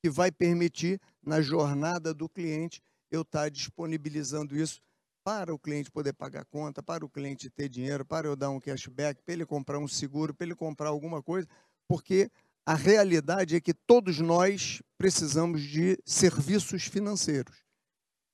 [0.01, 4.81] que vai permitir, na jornada do cliente, eu estar disponibilizando isso
[5.23, 8.49] para o cliente poder pagar a conta, para o cliente ter dinheiro, para eu dar
[8.49, 11.47] um cashback, para ele comprar um seguro, para ele comprar alguma coisa,
[11.87, 12.29] porque
[12.65, 17.63] a realidade é que todos nós precisamos de serviços financeiros,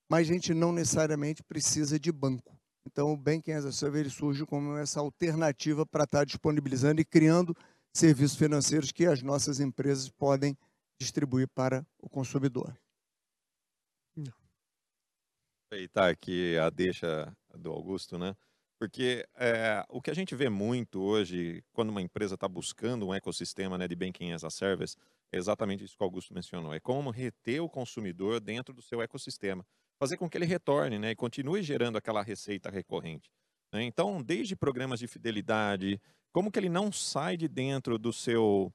[0.09, 2.57] mas a gente não necessariamente precisa de banco.
[2.85, 7.55] Então, o Banking as a Service surge como essa alternativa para estar disponibilizando e criando
[7.93, 10.57] serviços financeiros que as nossas empresas podem
[10.99, 12.75] distribuir para o consumidor
[15.69, 18.35] aproveitar aqui a deixa do Augusto, né?
[18.79, 23.13] Porque é, o que a gente vê muito hoje, quando uma empresa está buscando um
[23.13, 24.97] ecossistema né, de Banking as a Service,
[25.31, 26.73] é exatamente isso que o Augusto mencionou.
[26.73, 29.65] É como reter o consumidor dentro do seu ecossistema.
[29.99, 33.29] Fazer com que ele retorne né, e continue gerando aquela receita recorrente.
[33.71, 33.83] Né?
[33.83, 36.01] Então, desde programas de fidelidade,
[36.31, 38.73] como que ele não sai de dentro do seu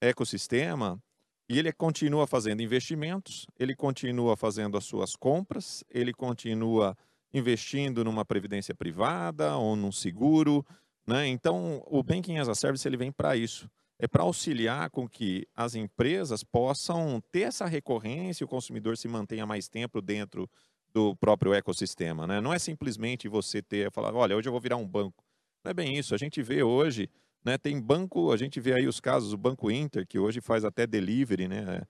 [0.00, 1.02] ecossistema
[1.48, 6.96] e ele continua fazendo investimentos, ele continua fazendo as suas compras, ele continua
[7.32, 10.64] investindo numa previdência privada ou num seguro.
[11.06, 11.26] Né?
[11.28, 13.68] Então, o Banking as a Service ele vem para isso.
[13.98, 19.08] É para auxiliar com que as empresas possam ter essa recorrência e o consumidor se
[19.08, 20.48] mantenha mais tempo dentro
[20.92, 22.26] do próprio ecossistema.
[22.26, 22.40] Né?
[22.40, 25.24] Não é simplesmente você ter, falar, olha, hoje eu vou virar um banco.
[25.64, 26.14] Não é bem isso.
[26.14, 27.10] A gente vê hoje
[27.44, 27.58] né?
[27.58, 30.86] Tem banco, a gente vê aí os casos, o Banco Inter, que hoje faz até
[30.86, 31.82] delivery né?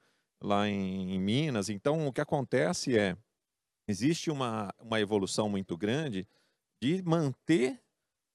[0.42, 1.68] lá em, em Minas.
[1.68, 3.16] Então, o que acontece é,
[3.88, 6.26] existe uma, uma evolução muito grande
[6.80, 7.80] de manter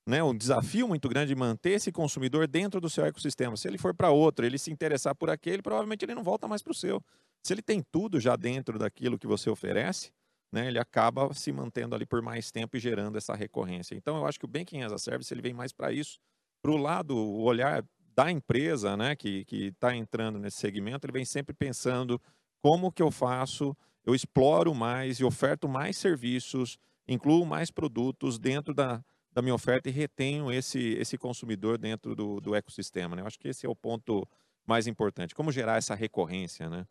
[0.06, 3.56] né, um desafio muito grande de manter esse consumidor dentro do seu ecossistema.
[3.56, 6.62] Se ele for para outro, ele se interessar por aquele, provavelmente ele não volta mais
[6.62, 7.02] para o seu.
[7.42, 10.12] Se ele tem tudo já dentro daquilo que você oferece,
[10.52, 13.96] né, ele acaba se mantendo ali por mais tempo e gerando essa recorrência.
[13.96, 16.20] Então, eu acho que o Banking as a Service ele vem mais para isso,
[16.64, 17.86] para o lado, o olhar
[18.16, 22.22] da empresa né, que está entrando nesse segmento, ele vem sempre pensando
[22.62, 28.74] como que eu faço, eu exploro mais e oferto mais serviços, incluo mais produtos dentro
[28.74, 29.04] da,
[29.34, 33.14] da minha oferta e retenho esse, esse consumidor dentro do, do ecossistema.
[33.14, 33.22] Né?
[33.22, 34.26] Eu acho que esse é o ponto
[34.66, 35.36] mais importante.
[35.36, 36.88] Como gerar essa recorrência, né?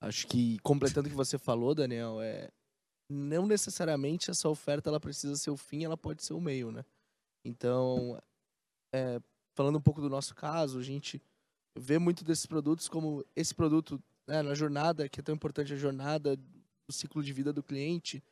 [0.00, 2.50] Acho que, completando o que você falou, Daniel, é,
[3.08, 6.84] não necessariamente essa oferta ela precisa ser o fim, ela pode ser o meio, né?
[7.44, 8.20] Então,
[8.92, 9.20] é,
[9.54, 11.22] falando um pouco do nosso caso, a gente
[11.76, 15.76] vê muito desses produtos como esse produto né, na jornada, que é tão importante a
[15.76, 16.38] jornada,
[16.88, 18.22] o ciclo de vida do cliente,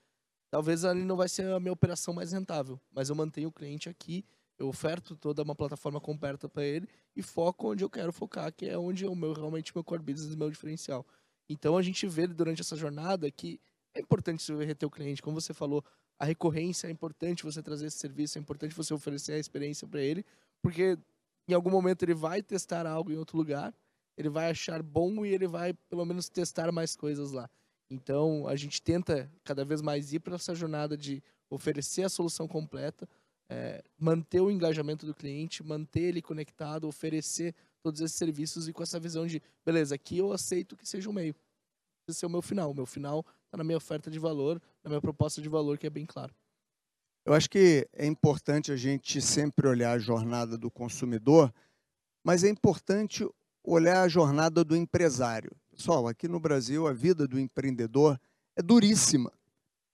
[0.51, 3.89] talvez ali não vai ser a minha operação mais rentável, mas eu mantenho o cliente
[3.89, 4.25] aqui,
[4.59, 8.67] eu oferto toda uma plataforma completa para ele e foco onde eu quero focar, que
[8.67, 11.07] é onde é o meu realmente meu core business, meu diferencial.
[11.49, 13.61] Então a gente vê durante essa jornada que
[13.95, 15.85] é importante você reter o cliente, como você falou,
[16.19, 20.01] a recorrência é importante você trazer esse serviço, é importante você oferecer a experiência para
[20.01, 20.25] ele,
[20.63, 20.99] porque
[21.49, 23.75] em algum momento ele vai testar algo em outro lugar,
[24.17, 27.51] ele vai achar bom e ele vai pelo menos testar mais coisas lá.
[27.91, 32.49] Então a gente tenta cada vez mais ir para essa jornada de oferecer a solução
[32.49, 33.09] completa,
[33.49, 38.83] é, manter o engajamento do cliente, manter ele conectado, oferecer todos esses serviços e com
[38.83, 41.35] essa visão de, beleza, aqui eu aceito que seja o meio.
[42.09, 42.71] Esse é o meu final.
[42.71, 43.27] O meu final
[43.57, 46.35] na minha oferta de valor, na minha proposta de valor, que é bem claro.
[47.25, 51.53] Eu acho que é importante a gente sempre olhar a jornada do consumidor,
[52.25, 53.29] mas é importante
[53.63, 55.53] olhar a jornada do empresário.
[55.71, 58.19] Pessoal, aqui no Brasil, a vida do empreendedor
[58.57, 59.33] é duríssima.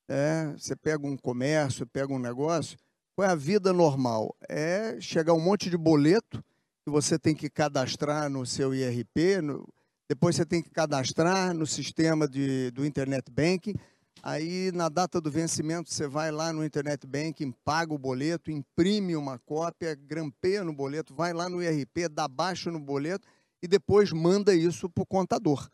[0.08, 2.78] É, você pega um comércio, pega um negócio,
[3.14, 4.34] qual é a vida normal?
[4.48, 6.42] É chegar um monte de boleto
[6.82, 9.68] que você tem que cadastrar no seu IRP, no,
[10.08, 13.74] depois você tem que cadastrar no sistema de, do Internet Banking.
[14.22, 19.14] Aí, na data do vencimento, você vai lá no Internet Banking, paga o boleto, imprime
[19.14, 23.28] uma cópia, grampeia no boleto, vai lá no IRP, dá baixo no boleto
[23.62, 25.68] e depois manda isso para o contador.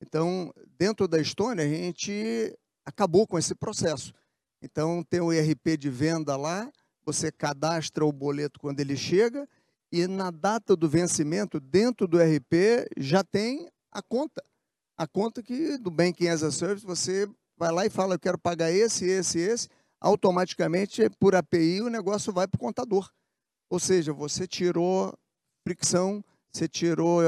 [0.00, 4.14] Então, dentro da Estônia, a gente acabou com esse processo.
[4.62, 6.70] Então, tem o IRP de venda lá,
[7.04, 9.46] você cadastra o boleto quando ele chega
[9.92, 14.42] e na data do vencimento, dentro do RP, já tem a conta.
[14.96, 17.28] A conta que do Banking as a Service, você
[17.58, 19.68] vai lá e fala, eu quero pagar esse, esse, esse,
[20.00, 23.10] automaticamente, por API, o negócio vai para o contador.
[23.68, 25.14] Ou seja, você tirou
[25.62, 27.20] fricção, você tirou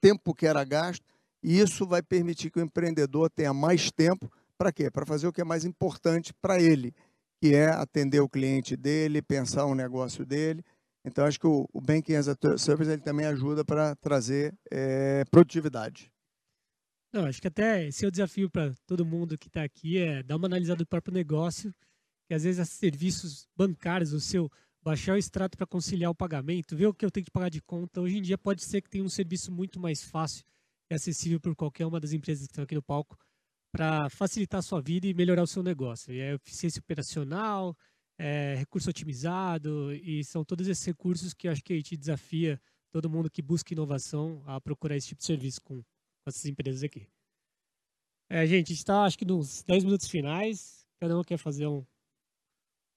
[0.00, 1.04] tempo que era gasto,
[1.42, 4.90] e isso vai permitir que o empreendedor tenha mais tempo para quê?
[4.90, 6.94] Para fazer o que é mais importante para ele,
[7.40, 10.62] que é atender o cliente dele, pensar o negócio dele
[11.04, 15.24] então, acho que o, o Banking as a Service ele também ajuda para trazer é,
[15.30, 16.10] produtividade.
[17.12, 20.22] Não, acho que até esse é o desafio para todo mundo que está aqui, é
[20.22, 21.74] dar uma analisada do próprio negócio,
[22.28, 24.50] que às vezes serviços bancários, o seu
[24.82, 27.60] baixar o extrato para conciliar o pagamento, ver o que eu tenho que pagar de
[27.60, 28.00] conta.
[28.00, 30.44] Hoje em dia pode ser que tenha um serviço muito mais fácil
[30.90, 33.18] e acessível por qualquer uma das empresas que estão aqui no palco
[33.72, 36.12] para facilitar a sua vida e melhorar o seu negócio.
[36.12, 37.76] E é eficiência operacional,
[38.22, 42.60] é, recurso otimizado, e são todos esses recursos que acho que a gente desafia
[42.92, 46.82] todo mundo que busca inovação a procurar esse tipo de serviço com, com essas empresas
[46.82, 47.08] aqui.
[48.28, 50.86] É, gente, a gente está acho que nos 10 minutos finais.
[51.00, 51.82] Cada um quer fazer um,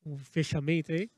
[0.06, 1.10] um fechamento aí?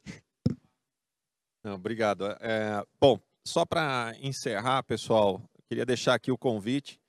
[1.63, 2.25] Não, obrigado.
[2.39, 7.01] É, bom, só para encerrar, pessoal, queria deixar aqui o convite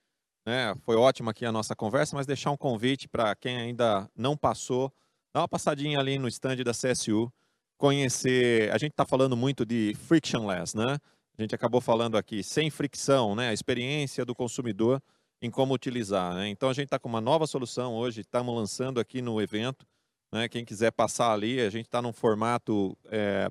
[0.46, 0.74] Né?
[0.76, 4.90] Foi ótima aqui a nossa conversa, mas deixar um convite para quem ainda não passou,
[5.36, 7.30] dá uma passadinha ali no stand da CSU,
[7.76, 8.72] conhecer.
[8.72, 10.96] A gente está falando muito de frictionless, né?
[11.36, 13.50] A gente acabou falando aqui sem fricção, né?
[13.50, 14.98] A experiência do consumidor
[15.42, 16.34] em como utilizar.
[16.34, 16.48] Né?
[16.48, 19.86] Então a gente está com uma nova solução hoje, estamos lançando aqui no evento.
[20.32, 20.48] Né?
[20.48, 23.50] Quem quiser passar ali, a gente está num formato é,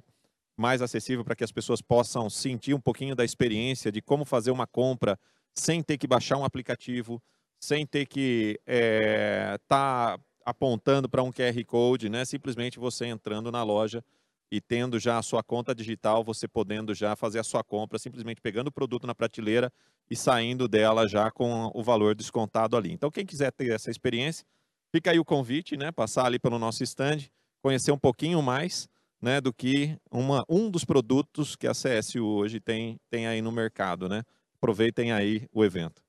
[0.57, 4.49] mais acessível para que as pessoas possam sentir um pouquinho da experiência de como fazer
[4.49, 5.19] uma compra
[5.53, 7.21] sem ter que baixar um aplicativo,
[7.59, 12.23] sem ter que estar é, tá apontando para um QR Code, né?
[12.23, 14.03] simplesmente você entrando na loja
[14.51, 18.39] e tendo já a sua conta digital, você podendo já fazer a sua compra, simplesmente
[18.39, 19.73] pegando o produto na prateleira
[20.09, 22.91] e saindo dela já com o valor descontado ali.
[22.91, 24.45] Então, quem quiser ter essa experiência,
[24.91, 25.91] fica aí o convite, né?
[25.91, 27.21] Passar ali pelo nosso stand,
[27.59, 28.87] conhecer um pouquinho mais
[29.19, 33.51] né, do que uma, um dos produtos que a CSU hoje tem, tem aí no
[33.51, 34.21] mercado, né?
[34.55, 36.04] Aproveitem aí o evento.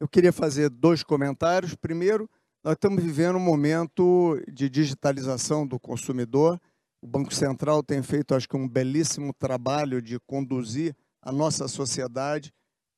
[0.00, 1.74] Eu queria fazer dois comentários.
[1.74, 2.30] Primeiro,
[2.62, 6.60] nós estamos vivendo um momento de digitalização do consumidor.
[7.02, 12.54] O Banco Central tem feito, acho que, um belíssimo trabalho de conduzir a nossa sociedade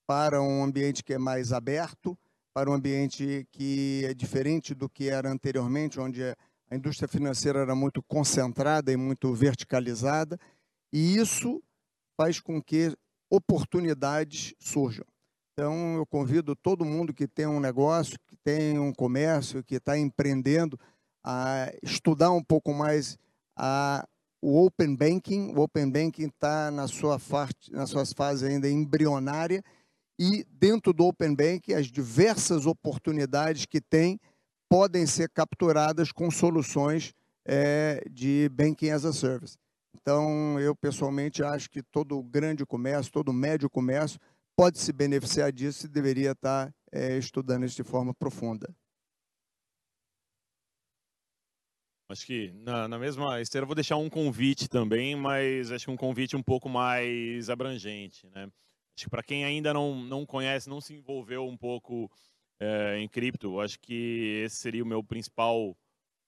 [0.07, 2.18] para um ambiente que é mais aberto,
[2.53, 7.74] para um ambiente que é diferente do que era anteriormente, onde a indústria financeira era
[7.74, 10.38] muito concentrada e muito verticalizada,
[10.92, 11.62] e isso
[12.14, 12.94] faz com que
[13.30, 15.07] oportunidades surjam.
[15.61, 19.98] Então, eu convido todo mundo que tem um negócio, que tem um comércio, que está
[19.98, 20.80] empreendendo,
[21.22, 23.18] a estudar um pouco mais
[23.54, 24.08] a,
[24.40, 25.52] o Open Banking.
[25.54, 27.20] O Open Banking está na sua
[27.72, 29.62] nas suas fases ainda embrionária
[30.18, 34.18] e dentro do Open Banking as diversas oportunidades que tem
[34.66, 37.12] podem ser capturadas com soluções
[37.44, 39.58] é, de Banking as a Service.
[39.94, 44.18] Então, eu pessoalmente acho que todo grande comércio, todo médio comércio
[44.61, 48.68] pode se beneficiar disso e deveria estar é, estudando isso de forma profunda.
[52.11, 55.96] Acho que na, na, mesma esteira vou deixar um convite também, mas acho que um
[55.96, 58.52] convite um pouco mais abrangente, né?
[58.94, 62.11] Acho que para quem ainda não, não conhece, não se envolveu um pouco
[62.58, 65.74] é, em cripto, acho que esse seria o meu principal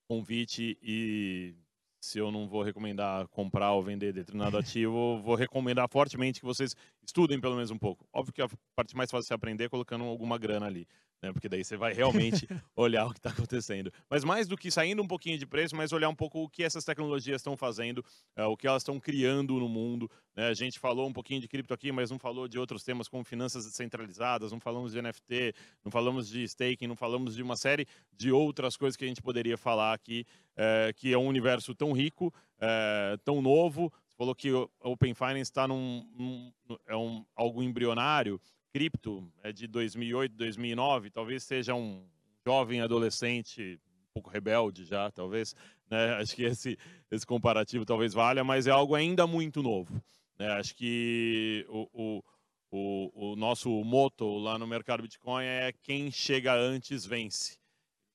[0.08, 1.54] convite e
[2.03, 6.74] se eu não vou recomendar comprar ou vender determinado ativo, vou recomendar fortemente que vocês
[7.07, 8.05] estudem pelo menos um pouco.
[8.12, 10.88] Óbvio que a parte mais fácil de aprender é colocando alguma grana ali,
[11.22, 11.32] né?
[11.32, 13.92] Porque daí você vai realmente olhar o que está acontecendo.
[14.10, 16.64] Mas mais do que saindo um pouquinho de preço, mas olhar um pouco o que
[16.64, 18.04] essas tecnologias estão fazendo,
[18.34, 20.10] é, o que elas estão criando no mundo.
[20.34, 20.48] Né?
[20.48, 23.22] A gente falou um pouquinho de cripto aqui, mas não falou de outros temas como
[23.22, 25.54] finanças descentralizadas, não falamos de NFT,
[25.84, 29.22] não falamos de staking, não falamos de uma série de outras coisas que a gente
[29.22, 33.92] poderia falar aqui, é, que é um universo tão rico, é, tão novo.
[34.08, 36.52] Você falou que o Open Finance está num, num,
[36.86, 38.40] é um, algo embrionário
[38.72, 42.04] cripto é de 2008, 2009, talvez seja um
[42.44, 45.54] jovem adolescente, um pouco rebelde já, talvez.
[45.90, 46.14] Né?
[46.16, 46.78] Acho que esse,
[47.10, 50.02] esse comparativo talvez valha, mas é algo ainda muito novo.
[50.38, 50.48] Né?
[50.52, 52.24] Acho que o, o,
[52.70, 57.58] o, o nosso moto lá no mercado Bitcoin é quem chega antes vence.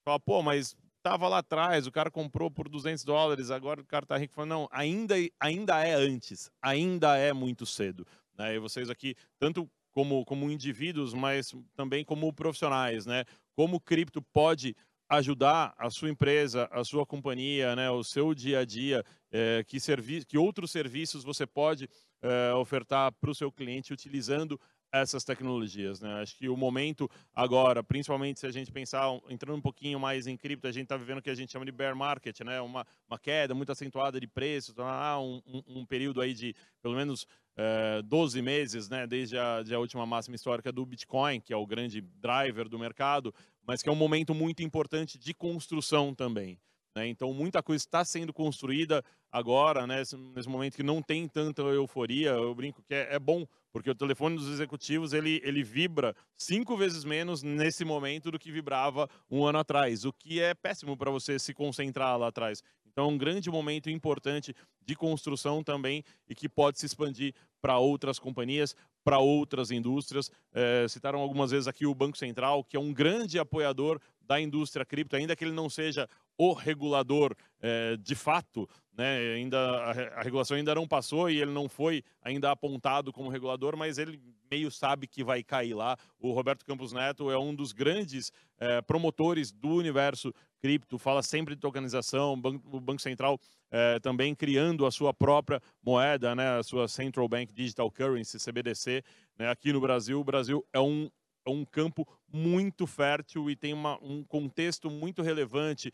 [0.03, 4.03] Fala, pô, mas estava lá atrás, o cara comprou por 200 dólares, agora o cara
[4.03, 4.33] está rico.
[4.33, 8.05] Fala, não, ainda, ainda é antes, ainda é muito cedo.
[8.37, 8.55] Né?
[8.55, 13.25] E vocês aqui, tanto como, como indivíduos, mas também como profissionais, né?
[13.55, 14.75] Como cripto pode
[15.09, 19.79] ajudar a sua empresa, a sua companhia, né, o seu dia a dia, é, que,
[20.27, 21.89] que outros serviços você pode
[22.21, 24.59] é, ofertar para o seu cliente utilizando
[25.01, 26.01] essas tecnologias.
[26.01, 26.11] Né?
[26.21, 30.37] Acho que o momento agora, principalmente se a gente pensar, entrando um pouquinho mais em
[30.37, 32.61] cripto, a gente está vivendo o que a gente chama de bear market, né?
[32.61, 35.19] uma, uma queda muito acentuada de preços, tá?
[35.19, 39.07] um, um, um período aí de pelo menos é, 12 meses, né?
[39.07, 42.77] desde a, de a última máxima histórica do Bitcoin, que é o grande driver do
[42.77, 43.33] mercado,
[43.65, 46.59] mas que é um momento muito importante de construção também.
[46.97, 47.07] Né?
[47.07, 50.01] Então, muita coisa está sendo construída agora, né?
[50.33, 52.31] nesse momento que não tem tanta euforia.
[52.31, 56.75] Eu brinco que é, é bom, porque o telefone dos executivos ele, ele vibra cinco
[56.75, 61.11] vezes menos nesse momento do que vibrava um ano atrás, o que é péssimo para
[61.11, 62.63] você se concentrar lá atrás.
[62.87, 67.77] Então, é um grande momento importante de construção também e que pode se expandir para
[67.77, 70.31] outras companhias, para outras indústrias.
[70.51, 74.85] É, citaram algumas vezes aqui o Banco Central, que é um grande apoiador da indústria
[74.85, 76.07] cripto, ainda que ele não seja
[76.37, 81.51] o regulador é, de fato, né, ainda a, a, regulação ainda não passou e ele
[81.51, 85.97] não foi ainda apontado como regulador, mas ele meio sabe que vai cair lá.
[86.19, 91.55] O Roberto Campos Neto é um dos grandes é, promotores do universo cripto, fala sempre
[91.55, 93.39] de tokenização, o Banco Central
[93.71, 99.03] é, também criando a sua própria moeda, né, a sua Central Bank Digital Currency, CBDC,
[99.37, 100.19] né, aqui no Brasil.
[100.19, 101.09] O Brasil é um
[101.49, 105.91] um campo muito fértil e tem uma, um contexto muito relevante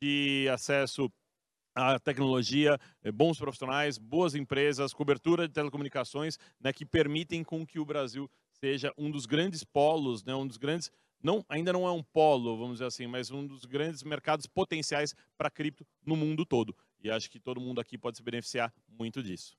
[0.00, 1.10] de acesso
[1.74, 7.78] à tecnologia, eh, bons profissionais, boas empresas, cobertura de telecomunicações, né, que permitem com que
[7.78, 10.90] o Brasil seja um dos grandes polos, né, um dos grandes,
[11.22, 15.14] não, ainda não é um polo, vamos dizer assim, mas um dos grandes mercados potenciais
[15.36, 16.74] para cripto no mundo todo.
[17.02, 19.56] E acho que todo mundo aqui pode se beneficiar muito disso.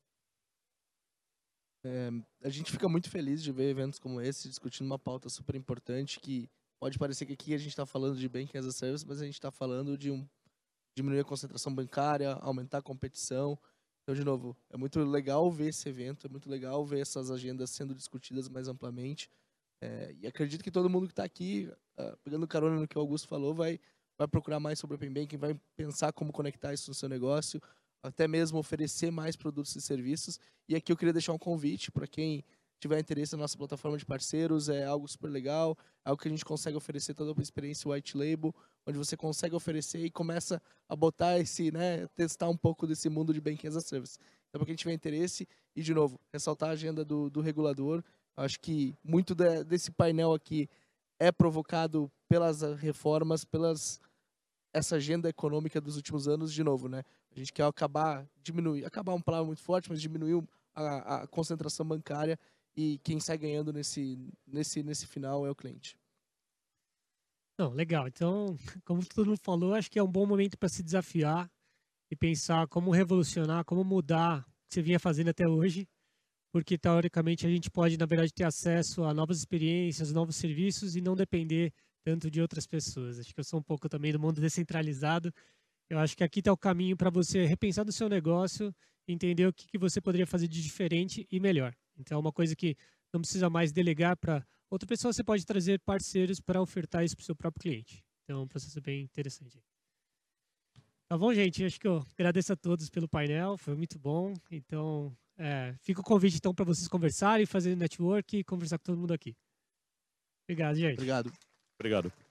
[1.88, 2.12] É,
[2.44, 6.20] a gente fica muito feliz de ver eventos como esse discutindo uma pauta super importante
[6.20, 9.22] que pode parecer que aqui a gente está falando de banking as a service, mas
[9.22, 10.28] a gente está falando de um,
[10.94, 13.58] diminuir a concentração bancária, aumentar a competição.
[14.04, 17.70] Então, de novo, é muito legal ver esse evento, é muito legal ver essas agendas
[17.70, 19.30] sendo discutidas mais amplamente.
[19.82, 23.02] É, e acredito que todo mundo que está aqui, uh, pegando carona no que o
[23.02, 23.80] Augusto falou, vai,
[24.18, 27.62] vai procurar mais sobre Open Banking, vai pensar como conectar isso no seu negócio,
[28.04, 30.40] até mesmo oferecer mais produtos e serviços.
[30.68, 32.44] E aqui eu queria deixar um convite para quem
[32.80, 35.76] tiver interesse na nossa plataforma de parceiros, é algo super legal,
[36.06, 38.54] é algo que a gente consegue oferecer toda uma experiência white label,
[38.86, 43.34] onde você consegue oferecer e começa a botar esse, né, testar um pouco desse mundo
[43.34, 44.20] de banking as a service.
[44.48, 48.04] Então, para quem tiver interesse, e de novo, ressaltar a agenda do, do regulador,
[48.36, 50.70] acho que muito de, desse painel aqui
[51.20, 54.00] é provocado pelas reformas, pelas
[54.74, 57.04] essa agenda econômica dos últimos anos, de novo, né?
[57.38, 61.86] A gente quer acabar, diminuir, acabar um palavra muito forte, mas diminuir a, a, concentração
[61.86, 62.38] bancária
[62.76, 65.96] e quem sai ganhando nesse, nesse, nesse final é o cliente.
[67.56, 68.08] Não, legal.
[68.08, 71.48] Então, como todo mundo falou, acho que é um bom momento para se desafiar
[72.10, 75.88] e pensar como revolucionar, como mudar o que você vinha fazendo até hoje,
[76.52, 81.02] porque teoricamente a gente pode, na verdade, ter acesso a novas experiências, novos serviços e
[81.02, 81.72] não depender
[82.04, 83.20] tanto de outras pessoas.
[83.20, 85.32] Acho que eu sou um pouco também do mundo descentralizado
[85.90, 88.74] eu acho que aqui está o caminho para você repensar do seu negócio,
[89.08, 91.74] entender o que, que você poderia fazer de diferente e melhor.
[91.98, 92.76] Então, é uma coisa que
[93.14, 97.24] não precisa mais delegar para outra pessoa, você pode trazer parceiros para ofertar isso para
[97.24, 98.04] o seu próprio cliente.
[98.24, 99.62] Então, é um processo bem interessante.
[101.08, 101.64] Tá bom, gente?
[101.64, 104.34] Acho que eu agradeço a todos pelo painel, foi muito bom.
[104.52, 108.98] Então, é, fica o convite então para vocês conversarem, fazer network e conversar com todo
[108.98, 109.34] mundo aqui.
[110.44, 110.96] Obrigado, gente.
[110.96, 111.32] Obrigado.
[111.80, 112.27] Obrigado.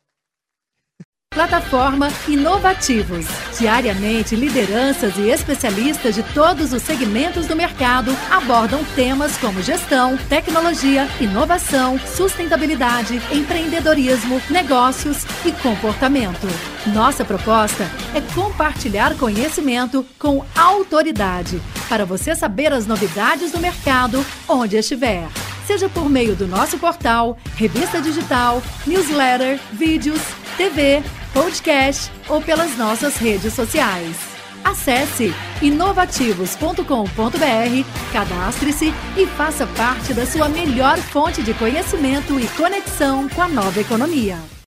[1.37, 3.27] Plataforma Inovativos.
[3.59, 11.07] Diariamente, lideranças e especialistas de todos os segmentos do mercado abordam temas como gestão, tecnologia,
[11.21, 16.76] inovação, sustentabilidade, empreendedorismo, negócios e comportamento.
[16.95, 17.85] Nossa proposta
[18.15, 25.29] é compartilhar conhecimento com autoridade para você saber as novidades do mercado onde estiver
[25.67, 30.21] seja por meio do nosso portal, revista digital, newsletter, vídeos,
[30.57, 31.03] TV,
[31.35, 34.17] podcast ou pelas nossas redes sociais.
[34.65, 43.43] Acesse inovativos.com.br, cadastre-se e faça parte da sua melhor fonte de conhecimento e conexão com
[43.43, 44.56] a nova economia.